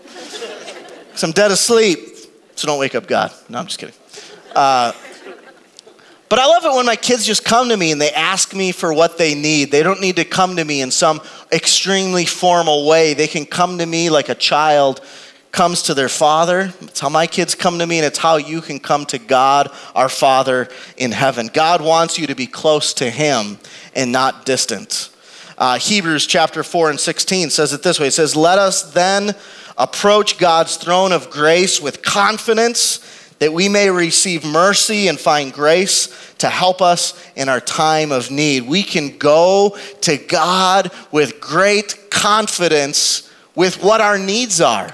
[1.07, 1.99] Because I'm dead asleep.
[2.57, 3.31] So don't wake up God.
[3.47, 3.95] No, I'm just kidding.
[4.53, 4.91] Uh,
[6.31, 8.71] but I love it when my kids just come to me and they ask me
[8.71, 9.69] for what they need.
[9.69, 11.19] They don't need to come to me in some
[11.51, 13.13] extremely formal way.
[13.13, 15.01] They can come to me like a child
[15.51, 16.73] comes to their father.
[16.83, 19.71] It's how my kids come to me, and it's how you can come to God,
[19.93, 21.49] our Father in heaven.
[21.53, 23.57] God wants you to be close to Him
[23.93, 25.09] and not distant.
[25.57, 29.35] Uh, Hebrews chapter 4 and 16 says it this way It says, Let us then
[29.77, 33.05] approach God's throne of grace with confidence
[33.41, 38.29] that we may receive mercy and find grace to help us in our time of
[38.29, 38.61] need.
[38.61, 44.93] We can go to God with great confidence with what our needs are.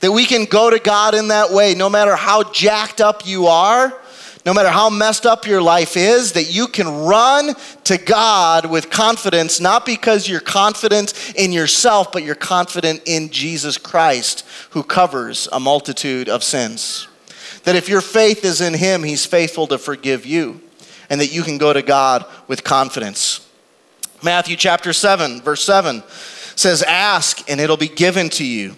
[0.00, 3.46] That we can go to God in that way, no matter how jacked up you
[3.46, 3.98] are,
[4.44, 8.90] no matter how messed up your life is, that you can run to God with
[8.90, 15.48] confidence, not because you're confident in yourself, but you're confident in Jesus Christ, who covers
[15.52, 17.08] a multitude of sins.
[17.68, 20.62] That if your faith is in Him, He's faithful to forgive you,
[21.10, 23.46] and that you can go to God with confidence.
[24.22, 26.02] Matthew chapter 7, verse 7
[26.56, 28.74] says, Ask, and it'll be given to you.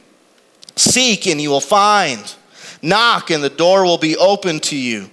[0.74, 2.34] Seek, and you will find.
[2.82, 5.08] Knock, and the door will be open to you.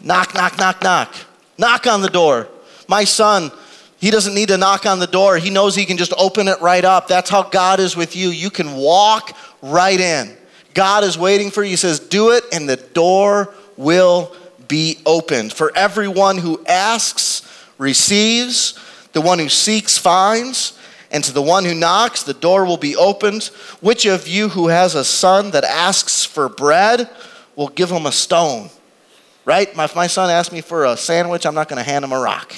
[0.00, 1.12] Knock, knock, knock, knock.
[1.58, 2.46] Knock on the door.
[2.86, 3.50] My son,
[3.98, 5.38] he doesn't need to knock on the door.
[5.38, 7.08] He knows he can just open it right up.
[7.08, 8.28] That's how God is with you.
[8.28, 10.37] You can walk right in.
[10.78, 11.70] God is waiting for you.
[11.70, 14.32] He says, Do it, and the door will
[14.68, 15.52] be opened.
[15.52, 17.42] For everyone who asks,
[17.78, 18.78] receives,
[19.12, 20.78] the one who seeks, finds,
[21.10, 23.46] and to the one who knocks, the door will be opened.
[23.80, 27.10] Which of you who has a son that asks for bread
[27.56, 28.70] will give him a stone?
[29.44, 29.68] Right?
[29.76, 32.20] If my son asked me for a sandwich, I'm not going to hand him a
[32.20, 32.54] rock.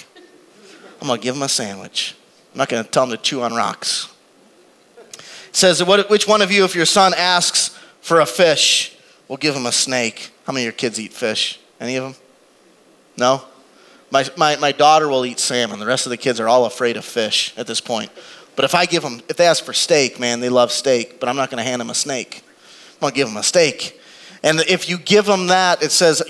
[1.00, 2.14] I'm going to give him a sandwich.
[2.52, 4.12] I'm not going to tell him to chew on rocks.
[5.08, 8.96] It says, Which one of you, if your son asks for a fish,
[9.28, 10.30] we'll give him a snake.
[10.46, 11.60] How many of your kids eat fish?
[11.80, 12.14] Any of them?
[13.16, 13.42] No?
[14.10, 15.78] My, my, my daughter will eat salmon.
[15.78, 18.10] The rest of the kids are all afraid of fish at this point.
[18.56, 21.28] But if I give them, if they ask for steak, man, they love steak, but
[21.28, 22.42] I'm not going to hand them a snake.
[22.94, 24.00] I'm going to give them a steak.
[24.42, 26.22] And if you give them that, it says,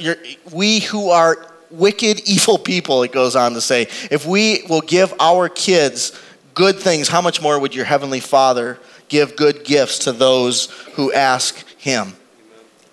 [0.52, 5.14] we who are wicked, evil people, it goes on to say, if we will give
[5.18, 6.18] our kids
[6.54, 8.78] good things, how much more would your heavenly Father
[9.10, 12.14] give good gifts to those who ask him.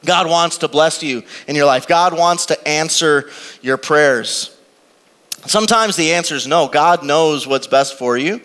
[0.04, 1.88] God wants to bless you in your life.
[1.88, 3.30] God wants to answer
[3.62, 4.54] your prayers.
[5.46, 6.68] Sometimes the answer is no.
[6.68, 8.42] God knows what's best for you.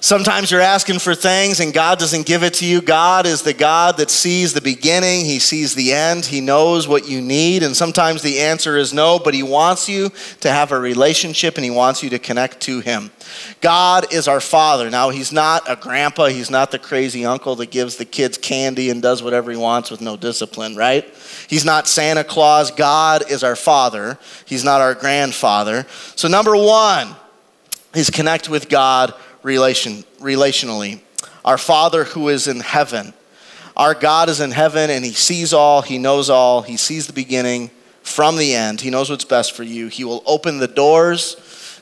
[0.00, 2.82] Sometimes you're asking for things and God doesn't give it to you.
[2.82, 7.08] God is the God that sees the beginning, He sees the end, He knows what
[7.08, 7.62] you need.
[7.62, 11.64] And sometimes the answer is no, but He wants you to have a relationship and
[11.64, 13.10] He wants you to connect to Him.
[13.60, 14.90] God is our Father.
[14.90, 18.90] Now, He's not a grandpa, He's not the crazy uncle that gives the kids candy
[18.90, 21.04] and does whatever He wants with no discipline, right?
[21.48, 22.70] He's not Santa Claus.
[22.70, 25.86] God is our Father, He's not our grandfather.
[26.16, 27.14] So, number one
[27.94, 31.00] is connect with God relation, relationally.
[31.44, 33.12] Our Father who is in heaven.
[33.76, 37.12] Our God is in heaven and He sees all, He knows all, He sees the
[37.12, 37.70] beginning
[38.02, 38.80] from the end.
[38.80, 39.88] He knows what's best for you.
[39.88, 41.36] He will open the doors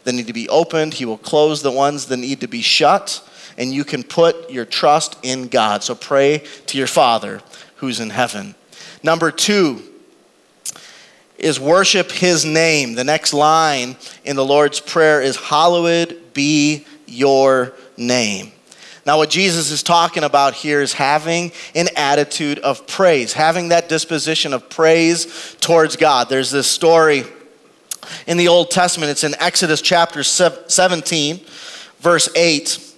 [0.04, 3.26] that need to be opened, He will close the ones that need to be shut,
[3.56, 5.82] and you can put your trust in God.
[5.82, 7.40] So pray to your Father
[7.76, 8.54] who's in heaven.
[9.02, 9.82] Number two,
[11.42, 12.94] is worship his name.
[12.94, 18.52] The next line in the Lord's Prayer is, Hallowed be your name.
[19.04, 23.88] Now, what Jesus is talking about here is having an attitude of praise, having that
[23.88, 26.28] disposition of praise towards God.
[26.28, 27.24] There's this story
[28.26, 31.40] in the Old Testament, it's in Exodus chapter 17,
[32.00, 32.88] verse 8.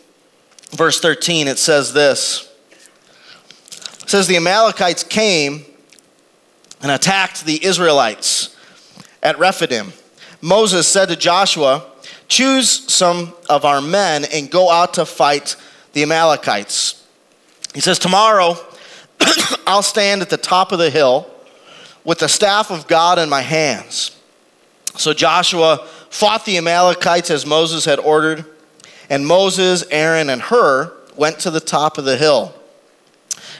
[0.70, 2.52] Verse 13, it says this.
[4.02, 5.64] It says, The Amalekites came
[6.82, 8.56] and attacked the Israelites
[9.22, 9.92] at Rephidim.
[10.40, 11.86] Moses said to Joshua,
[12.28, 15.56] Choose some of our men and go out to fight
[15.92, 17.06] the Amalekites.
[17.72, 18.56] He says, Tomorrow
[19.66, 21.30] I'll stand at the top of the hill
[22.04, 24.13] with the staff of God in my hands.
[24.96, 28.44] So Joshua fought the Amalekites as Moses had ordered,
[29.10, 32.54] and Moses, Aaron, and Hur went to the top of the hill.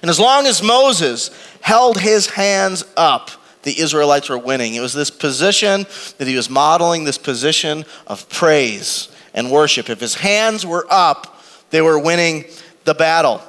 [0.00, 3.30] And as long as Moses held his hands up,
[3.62, 4.74] the Israelites were winning.
[4.74, 5.86] It was this position
[6.18, 9.88] that he was modeling, this position of praise and worship.
[9.88, 12.44] If his hands were up, they were winning
[12.84, 13.42] the battle.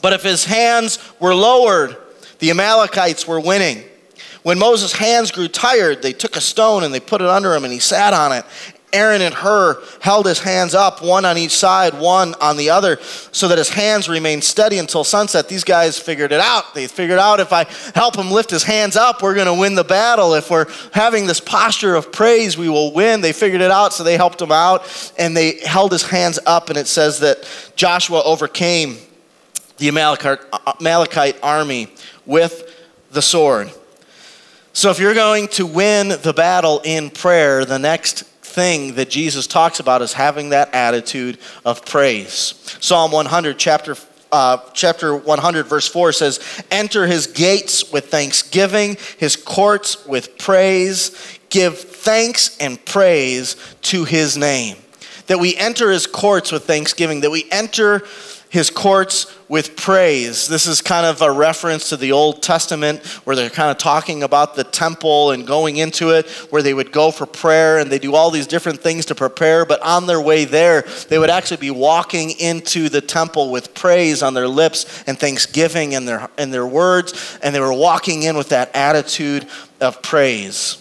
[0.00, 1.96] But if his hands were lowered,
[2.38, 3.82] the Amalekites were winning.
[4.44, 7.64] When Moses' hands grew tired, they took a stone and they put it under him
[7.64, 8.44] and he sat on it.
[8.92, 12.98] Aaron and Hur held his hands up, one on each side, one on the other,
[13.32, 15.48] so that his hands remained steady until sunset.
[15.48, 16.74] These guys figured it out.
[16.74, 19.74] They figured out if I help him lift his hands up, we're going to win
[19.74, 20.34] the battle.
[20.34, 23.22] If we're having this posture of praise, we will win.
[23.22, 26.68] They figured it out, so they helped him out and they held his hands up.
[26.68, 28.98] And it says that Joshua overcame
[29.78, 31.88] the Amalekite, uh, Amalekite army
[32.26, 32.70] with
[33.10, 33.72] the sword.
[34.76, 39.46] So, if you're going to win the battle in prayer, the next thing that Jesus
[39.46, 42.54] talks about is having that attitude of praise.
[42.80, 43.94] Psalm 100, chapter
[44.32, 51.38] uh, chapter 100, verse 4 says, Enter his gates with thanksgiving, his courts with praise.
[51.50, 54.76] Give thanks and praise to his name.
[55.28, 58.02] That we enter his courts with thanksgiving, that we enter
[58.54, 60.46] his courts with praise.
[60.46, 64.22] This is kind of a reference to the Old Testament where they're kind of talking
[64.22, 67.98] about the temple and going into it, where they would go for prayer and they
[67.98, 69.66] do all these different things to prepare.
[69.66, 74.22] But on their way there, they would actually be walking into the temple with praise
[74.22, 77.36] on their lips and thanksgiving in their, in their words.
[77.42, 79.48] And they were walking in with that attitude
[79.80, 80.80] of praise.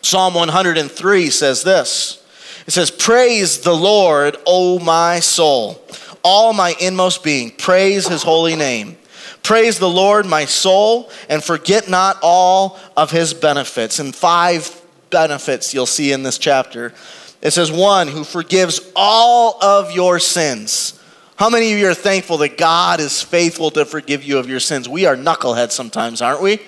[0.00, 2.24] Psalm 103 says this
[2.66, 5.84] It says, Praise the Lord, O my soul
[6.24, 7.50] all my inmost being.
[7.52, 8.96] Praise his holy name.
[9.42, 13.98] Praise the Lord, my soul, and forget not all of his benefits.
[13.98, 16.94] And five benefits you'll see in this chapter.
[17.42, 20.98] It says, one, who forgives all of your sins.
[21.36, 24.60] How many of you are thankful that God is faithful to forgive you of your
[24.60, 24.88] sins?
[24.88, 26.60] We are knuckleheads sometimes, aren't we?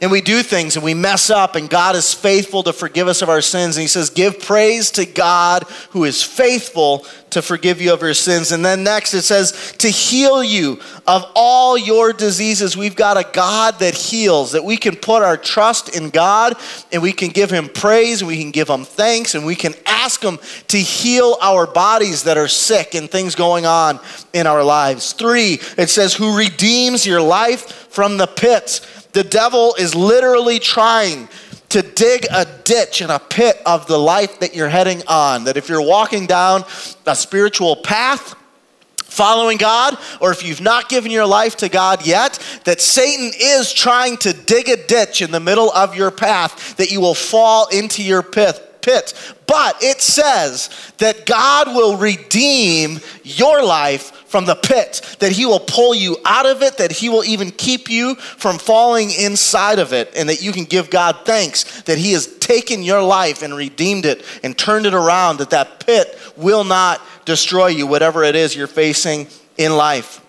[0.00, 3.22] And we do things and we mess up, and God is faithful to forgive us
[3.22, 3.76] of our sins.
[3.76, 8.14] And He says, Give praise to God who is faithful to forgive you of your
[8.14, 8.52] sins.
[8.52, 12.76] And then next it says, To heal you of all your diseases.
[12.76, 16.54] We've got a God that heals, that we can put our trust in God
[16.92, 19.74] and we can give Him praise and we can give Him thanks and we can
[19.86, 23.98] ask Him to heal our bodies that are sick and things going on
[24.32, 25.12] in our lives.
[25.12, 28.80] Three, it says, Who redeems your life from the pit
[29.16, 31.26] the devil is literally trying
[31.70, 35.44] to dig a ditch and a pit of the life that you're heading on.
[35.44, 36.64] That if you're walking down
[37.06, 38.34] a spiritual path,
[38.98, 43.72] following God, or if you've not given your life to God yet, that Satan is
[43.72, 47.68] trying to dig a ditch in the middle of your path that you will fall
[47.68, 48.60] into your pit.
[48.82, 49.14] Pit.
[49.46, 55.60] But it says that God will redeem your life from the pit, that He will
[55.60, 59.92] pull you out of it, that He will even keep you from falling inside of
[59.92, 63.54] it, and that you can give God thanks that He has taken your life and
[63.54, 68.36] redeemed it and turned it around, that that pit will not destroy you, whatever it
[68.36, 70.20] is you're facing in life.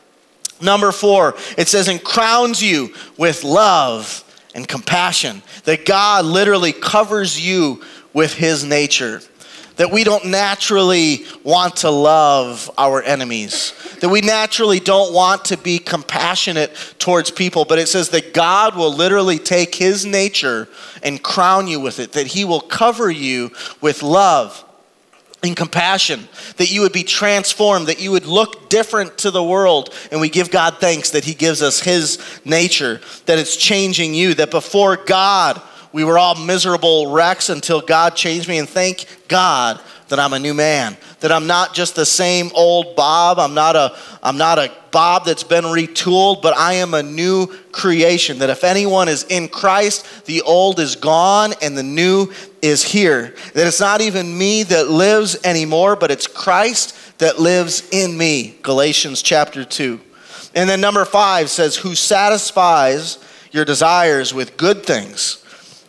[0.62, 4.24] Number four, it says, and crowns you with love
[4.56, 7.84] and compassion, that God literally covers you
[8.14, 9.22] with His nature
[9.78, 15.58] that we don't naturally want to love our enemies, that we naturally don't want to
[15.58, 20.68] be compassionate towards people, but it says that God will literally take his nature
[21.04, 24.64] and crown you with it, that he will cover you with love
[25.44, 29.94] and compassion, that you would be transformed, that you would look different to the world.
[30.12, 34.34] And we give God thanks that He gives us His nature, that it's changing you,
[34.36, 35.62] that before God,
[35.94, 38.58] we were all miserable wrecks until God changed me.
[38.58, 42.96] And thank God that I'm a new man, that I'm not just the same old
[42.96, 43.40] Bob.
[43.40, 47.48] I'm not a, I'm not a Bob that's been retooled, but I am a new
[47.72, 48.40] creation.
[48.40, 53.36] That if anyone is in Christ, the old is gone and the new is here.
[53.54, 58.58] That it's not even me that lives anymore, but it's Christ that lives in me.
[58.62, 60.00] Galatians chapter 2.
[60.56, 63.20] And then number five says, Who satisfies
[63.52, 65.44] your desires with good things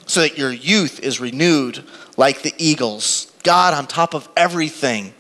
[0.09, 1.85] so that your youth is renewed
[2.17, 3.31] like the eagles.
[3.45, 5.13] God, on top of everything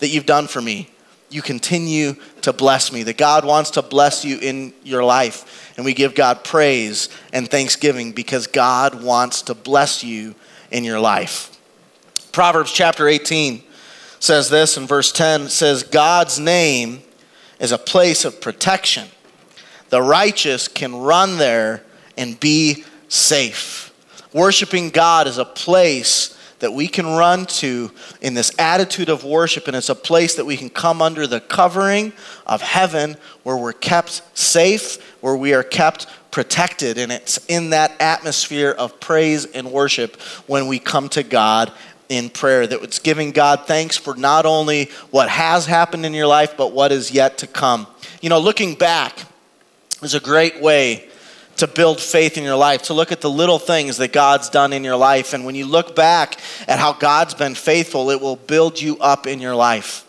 [0.00, 0.90] that you've done for me,
[1.30, 3.04] you continue to bless me.
[3.04, 5.72] That God wants to bless you in your life.
[5.76, 10.34] And we give God praise and thanksgiving because God wants to bless you
[10.70, 11.56] in your life.
[12.32, 13.62] Proverbs chapter 18
[14.18, 17.02] says this in verse 10 says, God's name
[17.60, 19.08] is a place of protection.
[19.90, 21.84] The righteous can run there
[22.16, 23.91] and be safe.
[24.32, 29.66] Worshiping God is a place that we can run to in this attitude of worship,
[29.66, 32.12] and it's a place that we can come under the covering
[32.46, 36.98] of heaven where we're kept safe, where we are kept protected.
[36.98, 41.72] And it's in that atmosphere of praise and worship when we come to God
[42.08, 46.28] in prayer, that it's giving God thanks for not only what has happened in your
[46.28, 47.88] life, but what is yet to come.
[48.20, 49.18] You know, looking back
[50.00, 51.08] is a great way
[51.56, 54.72] to build faith in your life, to look at the little things that God's done
[54.72, 55.32] in your life.
[55.32, 59.26] And when you look back at how God's been faithful, it will build you up
[59.26, 60.06] in your life.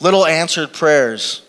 [0.00, 1.43] Little answered prayers,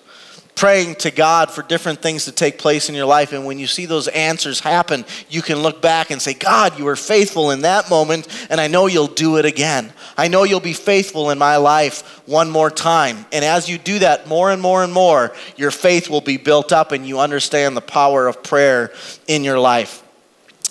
[0.55, 3.33] praying to God for different things to take place in your life.
[3.33, 6.85] And when you see those answers happen, you can look back and say, God, you
[6.85, 9.91] were faithful in that moment, and I know you'll do it again.
[10.17, 13.25] I know you'll be faithful in my life one more time.
[13.33, 16.71] And as you do that more and more and more, your faith will be built
[16.71, 18.93] up and you understand the power of prayer
[19.27, 20.04] in your life.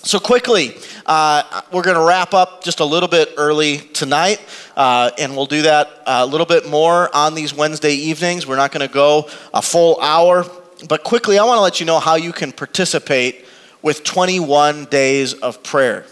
[0.06, 0.76] So, quickly,
[1.06, 4.38] uh, we're going to wrap up just a little bit early tonight,
[4.76, 8.46] uh, and we'll do that a little bit more on these Wednesday evenings.
[8.46, 10.44] We're not going to go a full hour,
[10.90, 13.46] but quickly, I want to let you know how you can participate
[13.80, 16.04] with 21 days of prayer.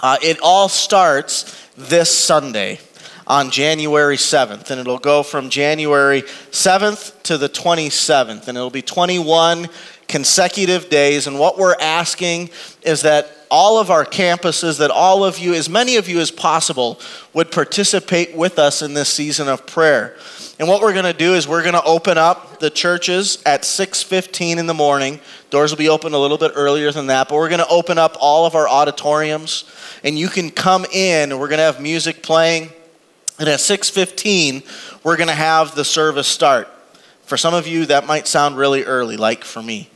[0.00, 2.80] Uh, it all starts this Sunday
[3.26, 8.82] on January 7th, and it'll go from January 7th to the 27th, and it'll be
[8.82, 9.68] 21
[10.08, 11.26] consecutive days.
[11.26, 12.50] And what we're asking
[12.82, 16.30] is that all of our campuses, that all of you, as many of you as
[16.30, 17.00] possible,
[17.32, 20.16] would participate with us in this season of prayer.
[20.58, 23.62] And what we're going to do is we're going to open up the churches at
[23.62, 25.20] 6:15 in the morning.
[25.50, 27.98] Doors will be open a little bit earlier than that, but we're going to open
[27.98, 29.64] up all of our auditoriums
[30.04, 32.70] and you can come in and we're going to have music playing.
[33.38, 34.62] And at 6:15,
[35.02, 36.68] we're going to have the service start.
[37.22, 39.88] For some of you that might sound really early like for me.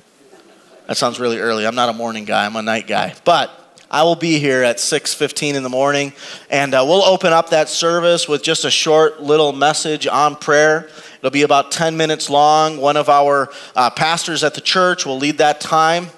[0.87, 1.67] That sounds really early.
[1.67, 3.15] I'm not a morning guy, I'm a night guy.
[3.25, 3.51] But
[3.91, 6.13] I will be here at 6:15 in the morning,
[6.51, 10.89] and uh, we'll open up that service with just a short little message on prayer.
[11.19, 12.79] It'll be about 10 minutes long.
[12.79, 16.09] One of our uh, pastors at the church will lead that time.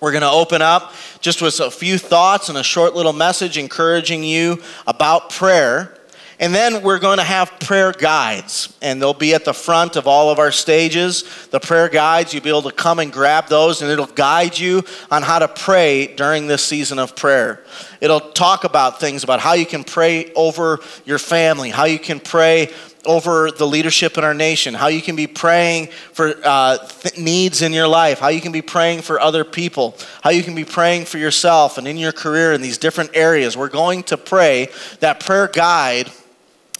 [0.00, 3.58] We're going to open up just with a few thoughts and a short little message
[3.58, 5.97] encouraging you about prayer.
[6.40, 10.06] And then we're going to have prayer guides, and they'll be at the front of
[10.06, 11.24] all of our stages.
[11.48, 14.84] The prayer guides, you'll be able to come and grab those, and it'll guide you
[15.10, 17.64] on how to pray during this season of prayer.
[18.00, 22.20] It'll talk about things about how you can pray over your family, how you can
[22.20, 22.72] pray
[23.04, 27.62] over the leadership in our nation, how you can be praying for uh, th- needs
[27.62, 30.64] in your life, how you can be praying for other people, how you can be
[30.64, 33.56] praying for yourself and in your career in these different areas.
[33.56, 34.68] We're going to pray.
[35.00, 36.10] That prayer guide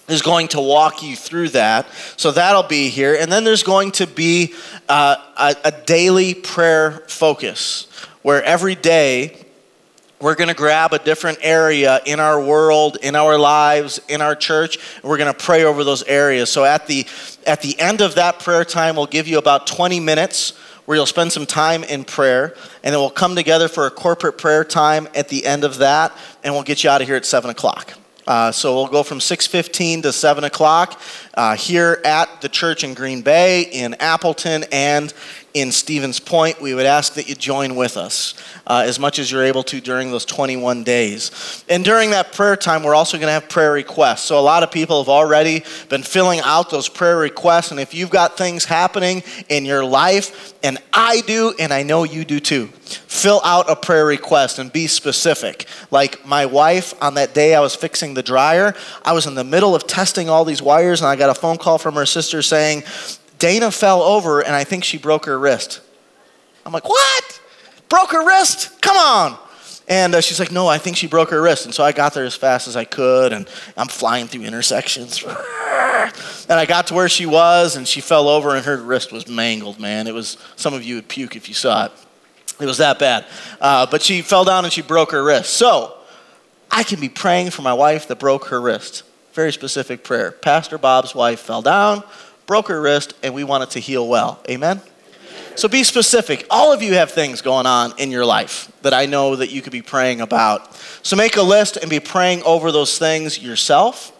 [0.08, 1.86] is going to walk you through that.
[2.16, 3.14] So that'll be here.
[3.14, 4.54] And then there's going to be
[4.88, 7.86] uh, a, a daily prayer focus
[8.22, 9.44] where every day,
[10.20, 14.34] we're going to grab a different area in our world, in our lives, in our
[14.34, 16.50] church, and we're going to pray over those areas.
[16.50, 17.06] So at the
[17.46, 20.56] at the end of that prayer time, we'll give you about 20 minutes
[20.86, 24.38] where you'll spend some time in prayer, and then we'll come together for a corporate
[24.38, 27.24] prayer time at the end of that, and we'll get you out of here at
[27.24, 27.92] seven o'clock.
[28.28, 31.00] Uh, so we'll go from 6.15 to 7 o'clock
[31.38, 35.14] uh, here at the church in green bay in appleton and
[35.54, 38.34] in Stevens Point, we would ask that you join with us
[38.66, 41.64] uh, as much as you're able to during those 21 days.
[41.68, 44.22] And during that prayer time, we're also going to have prayer requests.
[44.22, 47.70] So a lot of people have already been filling out those prayer requests.
[47.70, 52.04] And if you've got things happening in your life, and I do, and I know
[52.04, 55.66] you do too, fill out a prayer request and be specific.
[55.90, 59.44] Like my wife, on that day I was fixing the dryer, I was in the
[59.44, 62.42] middle of testing all these wires, and I got a phone call from her sister
[62.42, 62.84] saying,
[63.38, 65.80] Dana fell over and I think she broke her wrist.
[66.66, 67.40] I'm like, what?
[67.88, 68.80] Broke her wrist?
[68.82, 69.38] Come on.
[69.88, 71.64] And uh, she's like, no, I think she broke her wrist.
[71.64, 75.24] And so I got there as fast as I could, and I'm flying through intersections.
[75.24, 75.32] and
[76.50, 79.80] I got to where she was, and she fell over, and her wrist was mangled,
[79.80, 80.06] man.
[80.06, 81.92] It was, some of you would puke if you saw it.
[82.60, 83.24] It was that bad.
[83.60, 85.54] Uh, but she fell down and she broke her wrist.
[85.54, 85.96] So
[86.70, 89.04] I can be praying for my wife that broke her wrist.
[89.38, 90.32] Very specific prayer.
[90.32, 92.02] Pastor Bob's wife fell down,
[92.46, 94.42] broke her wrist, and we want it to heal well.
[94.50, 94.80] Amen?
[95.54, 96.44] So be specific.
[96.50, 99.62] All of you have things going on in your life that I know that you
[99.62, 100.74] could be praying about.
[101.04, 104.10] So make a list and be praying over those things yourself.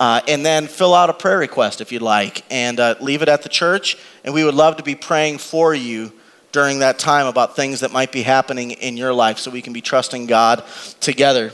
[0.00, 3.28] Uh, and then fill out a prayer request if you'd like and uh, leave it
[3.28, 3.98] at the church.
[4.24, 6.12] And we would love to be praying for you
[6.50, 9.72] during that time about things that might be happening in your life so we can
[9.72, 10.64] be trusting God
[10.98, 11.52] together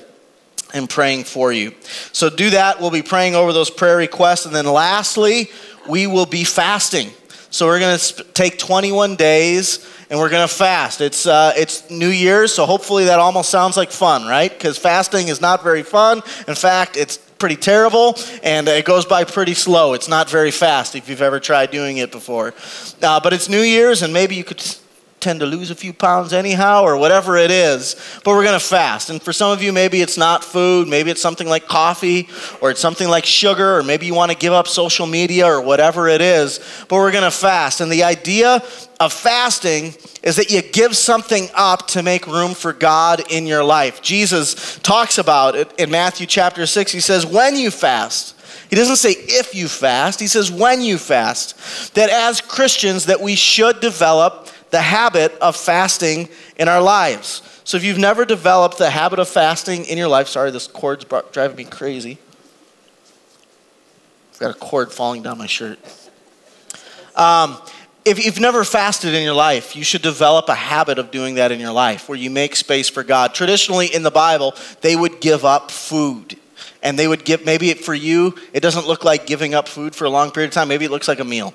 [0.74, 1.72] and praying for you.
[2.12, 2.80] So do that.
[2.80, 4.46] We'll be praying over those prayer requests.
[4.46, 5.50] And then lastly,
[5.88, 7.10] we will be fasting.
[7.50, 11.00] So we're going to take 21 days and we're going to fast.
[11.00, 14.50] It's, uh, it's New Year's, so hopefully that almost sounds like fun, right?
[14.50, 16.22] Because fasting is not very fun.
[16.46, 19.94] In fact, it's pretty terrible and it goes by pretty slow.
[19.94, 22.54] It's not very fast if you've ever tried doing it before.
[23.02, 24.60] Uh, but it's New Year's and maybe you could
[25.20, 28.64] tend to lose a few pounds anyhow, or whatever it is, but we're going to
[28.64, 29.10] fast.
[29.10, 32.28] And for some of you, maybe it's not food, maybe it's something like coffee,
[32.60, 35.60] or it's something like sugar, or maybe you want to give up social media, or
[35.60, 37.80] whatever it is, but we're going to fast.
[37.80, 38.62] And the idea
[39.00, 43.64] of fasting is that you give something up to make room for God in your
[43.64, 44.02] life.
[44.02, 46.92] Jesus talks about it in Matthew chapter 6.
[46.92, 48.36] He says, When you fast,
[48.68, 51.94] he doesn't say if you fast, he says when you fast.
[51.94, 57.42] That as Christians that we should develop the habit of fasting in our lives.
[57.64, 61.04] So if you've never developed the habit of fasting in your life, sorry, this cord's
[61.32, 62.18] driving me crazy.
[64.32, 65.78] I've got a cord falling down my shirt.
[67.14, 67.56] Um,
[68.04, 71.50] if you've never fasted in your life, you should develop a habit of doing that
[71.50, 73.34] in your life where you make space for God.
[73.34, 76.36] Traditionally in the Bible, they would give up food.
[76.82, 80.04] And they would give, maybe for you, it doesn't look like giving up food for
[80.04, 80.68] a long period of time.
[80.68, 81.52] Maybe it looks like a meal,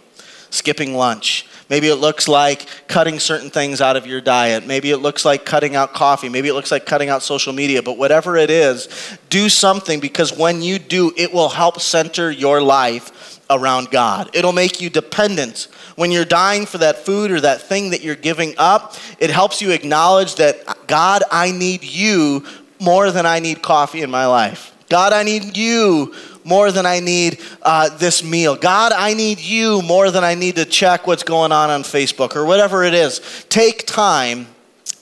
[0.49, 1.47] skipping lunch.
[1.71, 4.67] Maybe it looks like cutting certain things out of your diet.
[4.67, 6.27] Maybe it looks like cutting out coffee.
[6.27, 7.81] Maybe it looks like cutting out social media.
[7.81, 8.89] But whatever it is,
[9.29, 14.29] do something because when you do, it will help center your life around God.
[14.33, 15.69] It'll make you dependent.
[15.95, 19.61] When you're dying for that food or that thing that you're giving up, it helps
[19.61, 22.43] you acknowledge that, God, I need you
[22.81, 24.75] more than I need coffee in my life.
[24.89, 26.13] God, I need you
[26.43, 28.55] more than I need uh, this meal.
[28.55, 32.35] God, I need you more than I need to check what's going on on Facebook
[32.35, 33.45] or whatever it is.
[33.49, 34.47] Take time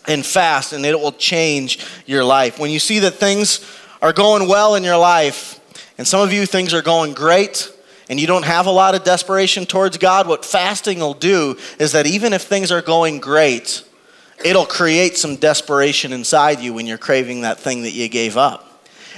[0.07, 2.59] and fast, and it will change your life.
[2.59, 3.65] When you see that things
[4.01, 5.59] are going well in your life,
[5.97, 7.71] and some of you things are going great,
[8.09, 11.91] and you don't have a lot of desperation towards God, what fasting will do is
[11.91, 13.83] that even if things are going great,
[14.43, 18.68] it'll create some desperation inside you when you're craving that thing that you gave up.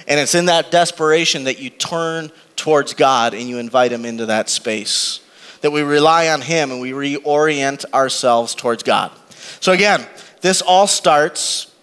[0.07, 4.27] And it's in that desperation that you turn towards God and you invite Him into
[4.27, 5.19] that space.
[5.61, 9.11] That we rely on Him and we reorient ourselves towards God.
[9.59, 10.07] So, again,
[10.41, 11.73] this all starts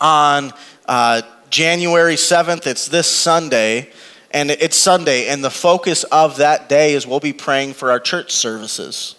[0.00, 0.52] on
[0.86, 2.66] uh, January 7th.
[2.66, 3.90] It's this Sunday.
[4.30, 5.28] And it's Sunday.
[5.28, 9.14] And the focus of that day is we'll be praying for our church services.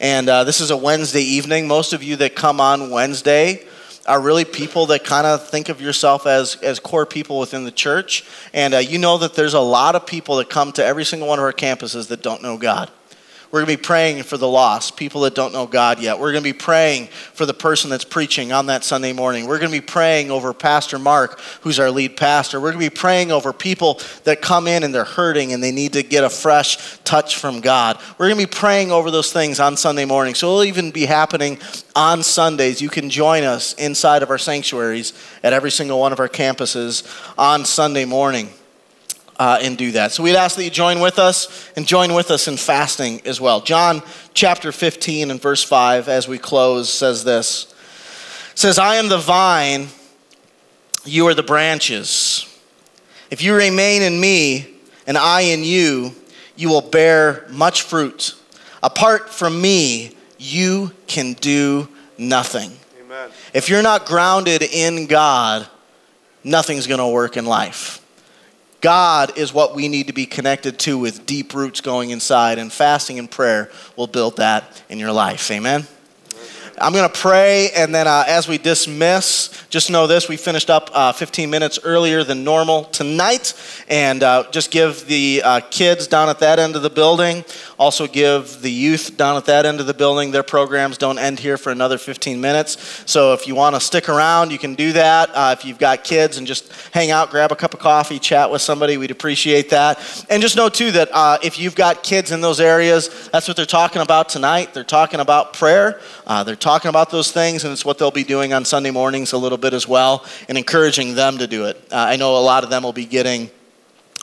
[0.00, 1.68] And uh, this is a Wednesday evening.
[1.68, 3.66] Most of you that come on Wednesday,
[4.06, 7.70] are really people that kind of think of yourself as, as core people within the
[7.70, 8.24] church.
[8.52, 11.28] And uh, you know that there's a lot of people that come to every single
[11.28, 12.90] one of our campuses that don't know God.
[13.50, 16.18] We're going to be praying for the lost, people that don't know God yet.
[16.18, 19.46] We're going to be praying for the person that's preaching on that Sunday morning.
[19.46, 22.60] We're going to be praying over Pastor Mark, who's our lead pastor.
[22.60, 25.70] We're going to be praying over people that come in and they're hurting and they
[25.70, 28.00] need to get a fresh touch from God.
[28.18, 30.34] We're going to be praying over those things on Sunday morning.
[30.34, 31.58] So it'll even be happening
[31.94, 32.82] on Sundays.
[32.82, 35.12] You can join us inside of our sanctuaries
[35.44, 37.06] at every single one of our campuses
[37.38, 38.50] on Sunday morning
[39.38, 40.12] uh, and do that.
[40.12, 43.40] So we'd ask that you join with us and join with us in fasting as
[43.40, 43.60] well.
[43.60, 44.02] John
[44.34, 47.72] chapter 15 and verse 5, as we close, says this
[48.56, 49.88] says, I am the vine,
[51.04, 52.46] you are the branches.
[53.30, 54.66] If you remain in me
[55.06, 56.14] and I in you,
[56.56, 58.34] you will bear much fruit.
[58.82, 62.72] Apart from me, you can do nothing.
[62.98, 63.30] Amen.
[63.52, 65.66] If you're not grounded in God,
[66.42, 68.02] nothing's going to work in life.
[68.80, 72.72] God is what we need to be connected to with deep roots going inside, and
[72.72, 75.50] fasting and prayer will build that in your life.
[75.50, 75.86] Amen.
[76.78, 80.68] I'm going to pray, and then uh, as we dismiss, just know this we finished
[80.68, 83.54] up uh, 15 minutes earlier than normal tonight,
[83.88, 87.46] and uh, just give the uh, kids down at that end of the building,
[87.78, 91.38] also give the youth down at that end of the building, their programs don't end
[91.38, 93.02] here for another 15 minutes.
[93.10, 95.30] So if you want to stick around, you can do that.
[95.32, 98.50] Uh, if you've got kids and just hang out, grab a cup of coffee, chat
[98.50, 99.98] with somebody, we'd appreciate that.
[100.28, 103.56] And just know, too, that uh, if you've got kids in those areas, that's what
[103.56, 104.74] they're talking about tonight.
[104.74, 106.00] They're talking about prayer.
[106.26, 109.38] they're talking about those things, and it's what they'll be doing on Sunday mornings a
[109.38, 111.76] little bit as well, and encouraging them to do it.
[111.92, 113.50] Uh, I know a lot of them will be getting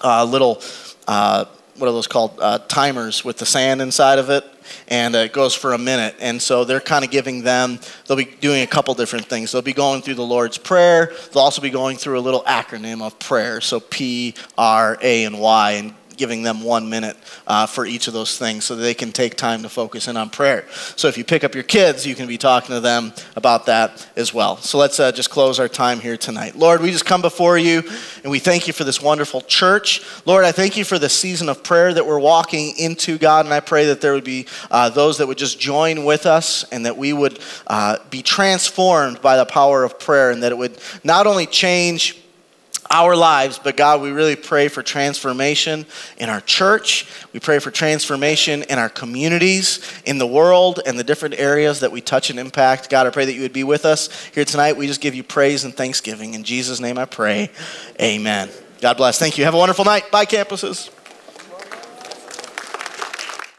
[0.04, 0.62] uh, little,
[1.08, 1.46] uh,
[1.78, 2.38] what are those called?
[2.42, 4.44] Uh, timers with the sand inside of it,
[4.90, 6.16] and it goes for a minute.
[6.20, 9.54] And so they're kind of giving them, they'll be doing a couple different things.
[9.54, 13.02] They'll be going through the Lord's Prayer, they'll also be going through a little acronym
[13.02, 17.86] of prayer, so P, R, A, and Y, and giving them one minute uh, for
[17.86, 20.66] each of those things so they can take time to focus in on prayer.
[20.96, 24.08] So if you pick up your kids, you can be talking to them about that
[24.16, 24.58] as well.
[24.58, 26.56] So let's uh, just close our time here tonight.
[26.56, 27.84] Lord, we just come before you
[28.24, 30.02] and we thank you for this wonderful church.
[30.26, 33.54] Lord, I thank you for the season of prayer that we're walking into, God, and
[33.54, 36.86] I pray that there would be uh, those that would just join with us and
[36.86, 40.78] that we would uh, be transformed by the power of prayer and that it would
[41.04, 42.23] not only change
[42.94, 45.88] our lives, but God, we really pray for transformation
[46.18, 47.08] in our church.
[47.34, 51.92] We pray for transformation in our communities, in the world, and the different areas that
[51.92, 52.92] we touch and impact.
[52.92, 54.78] God, I pray that you would be with us here tonight.
[54.78, 56.36] We just give you praise and thanksgiving.
[56.36, 57.50] In Jesus' name I pray.
[58.00, 58.50] Amen.
[58.80, 59.18] God bless.
[59.18, 59.44] Thank you.
[59.46, 60.12] Have a wonderful night.
[60.12, 60.92] Bye, campuses.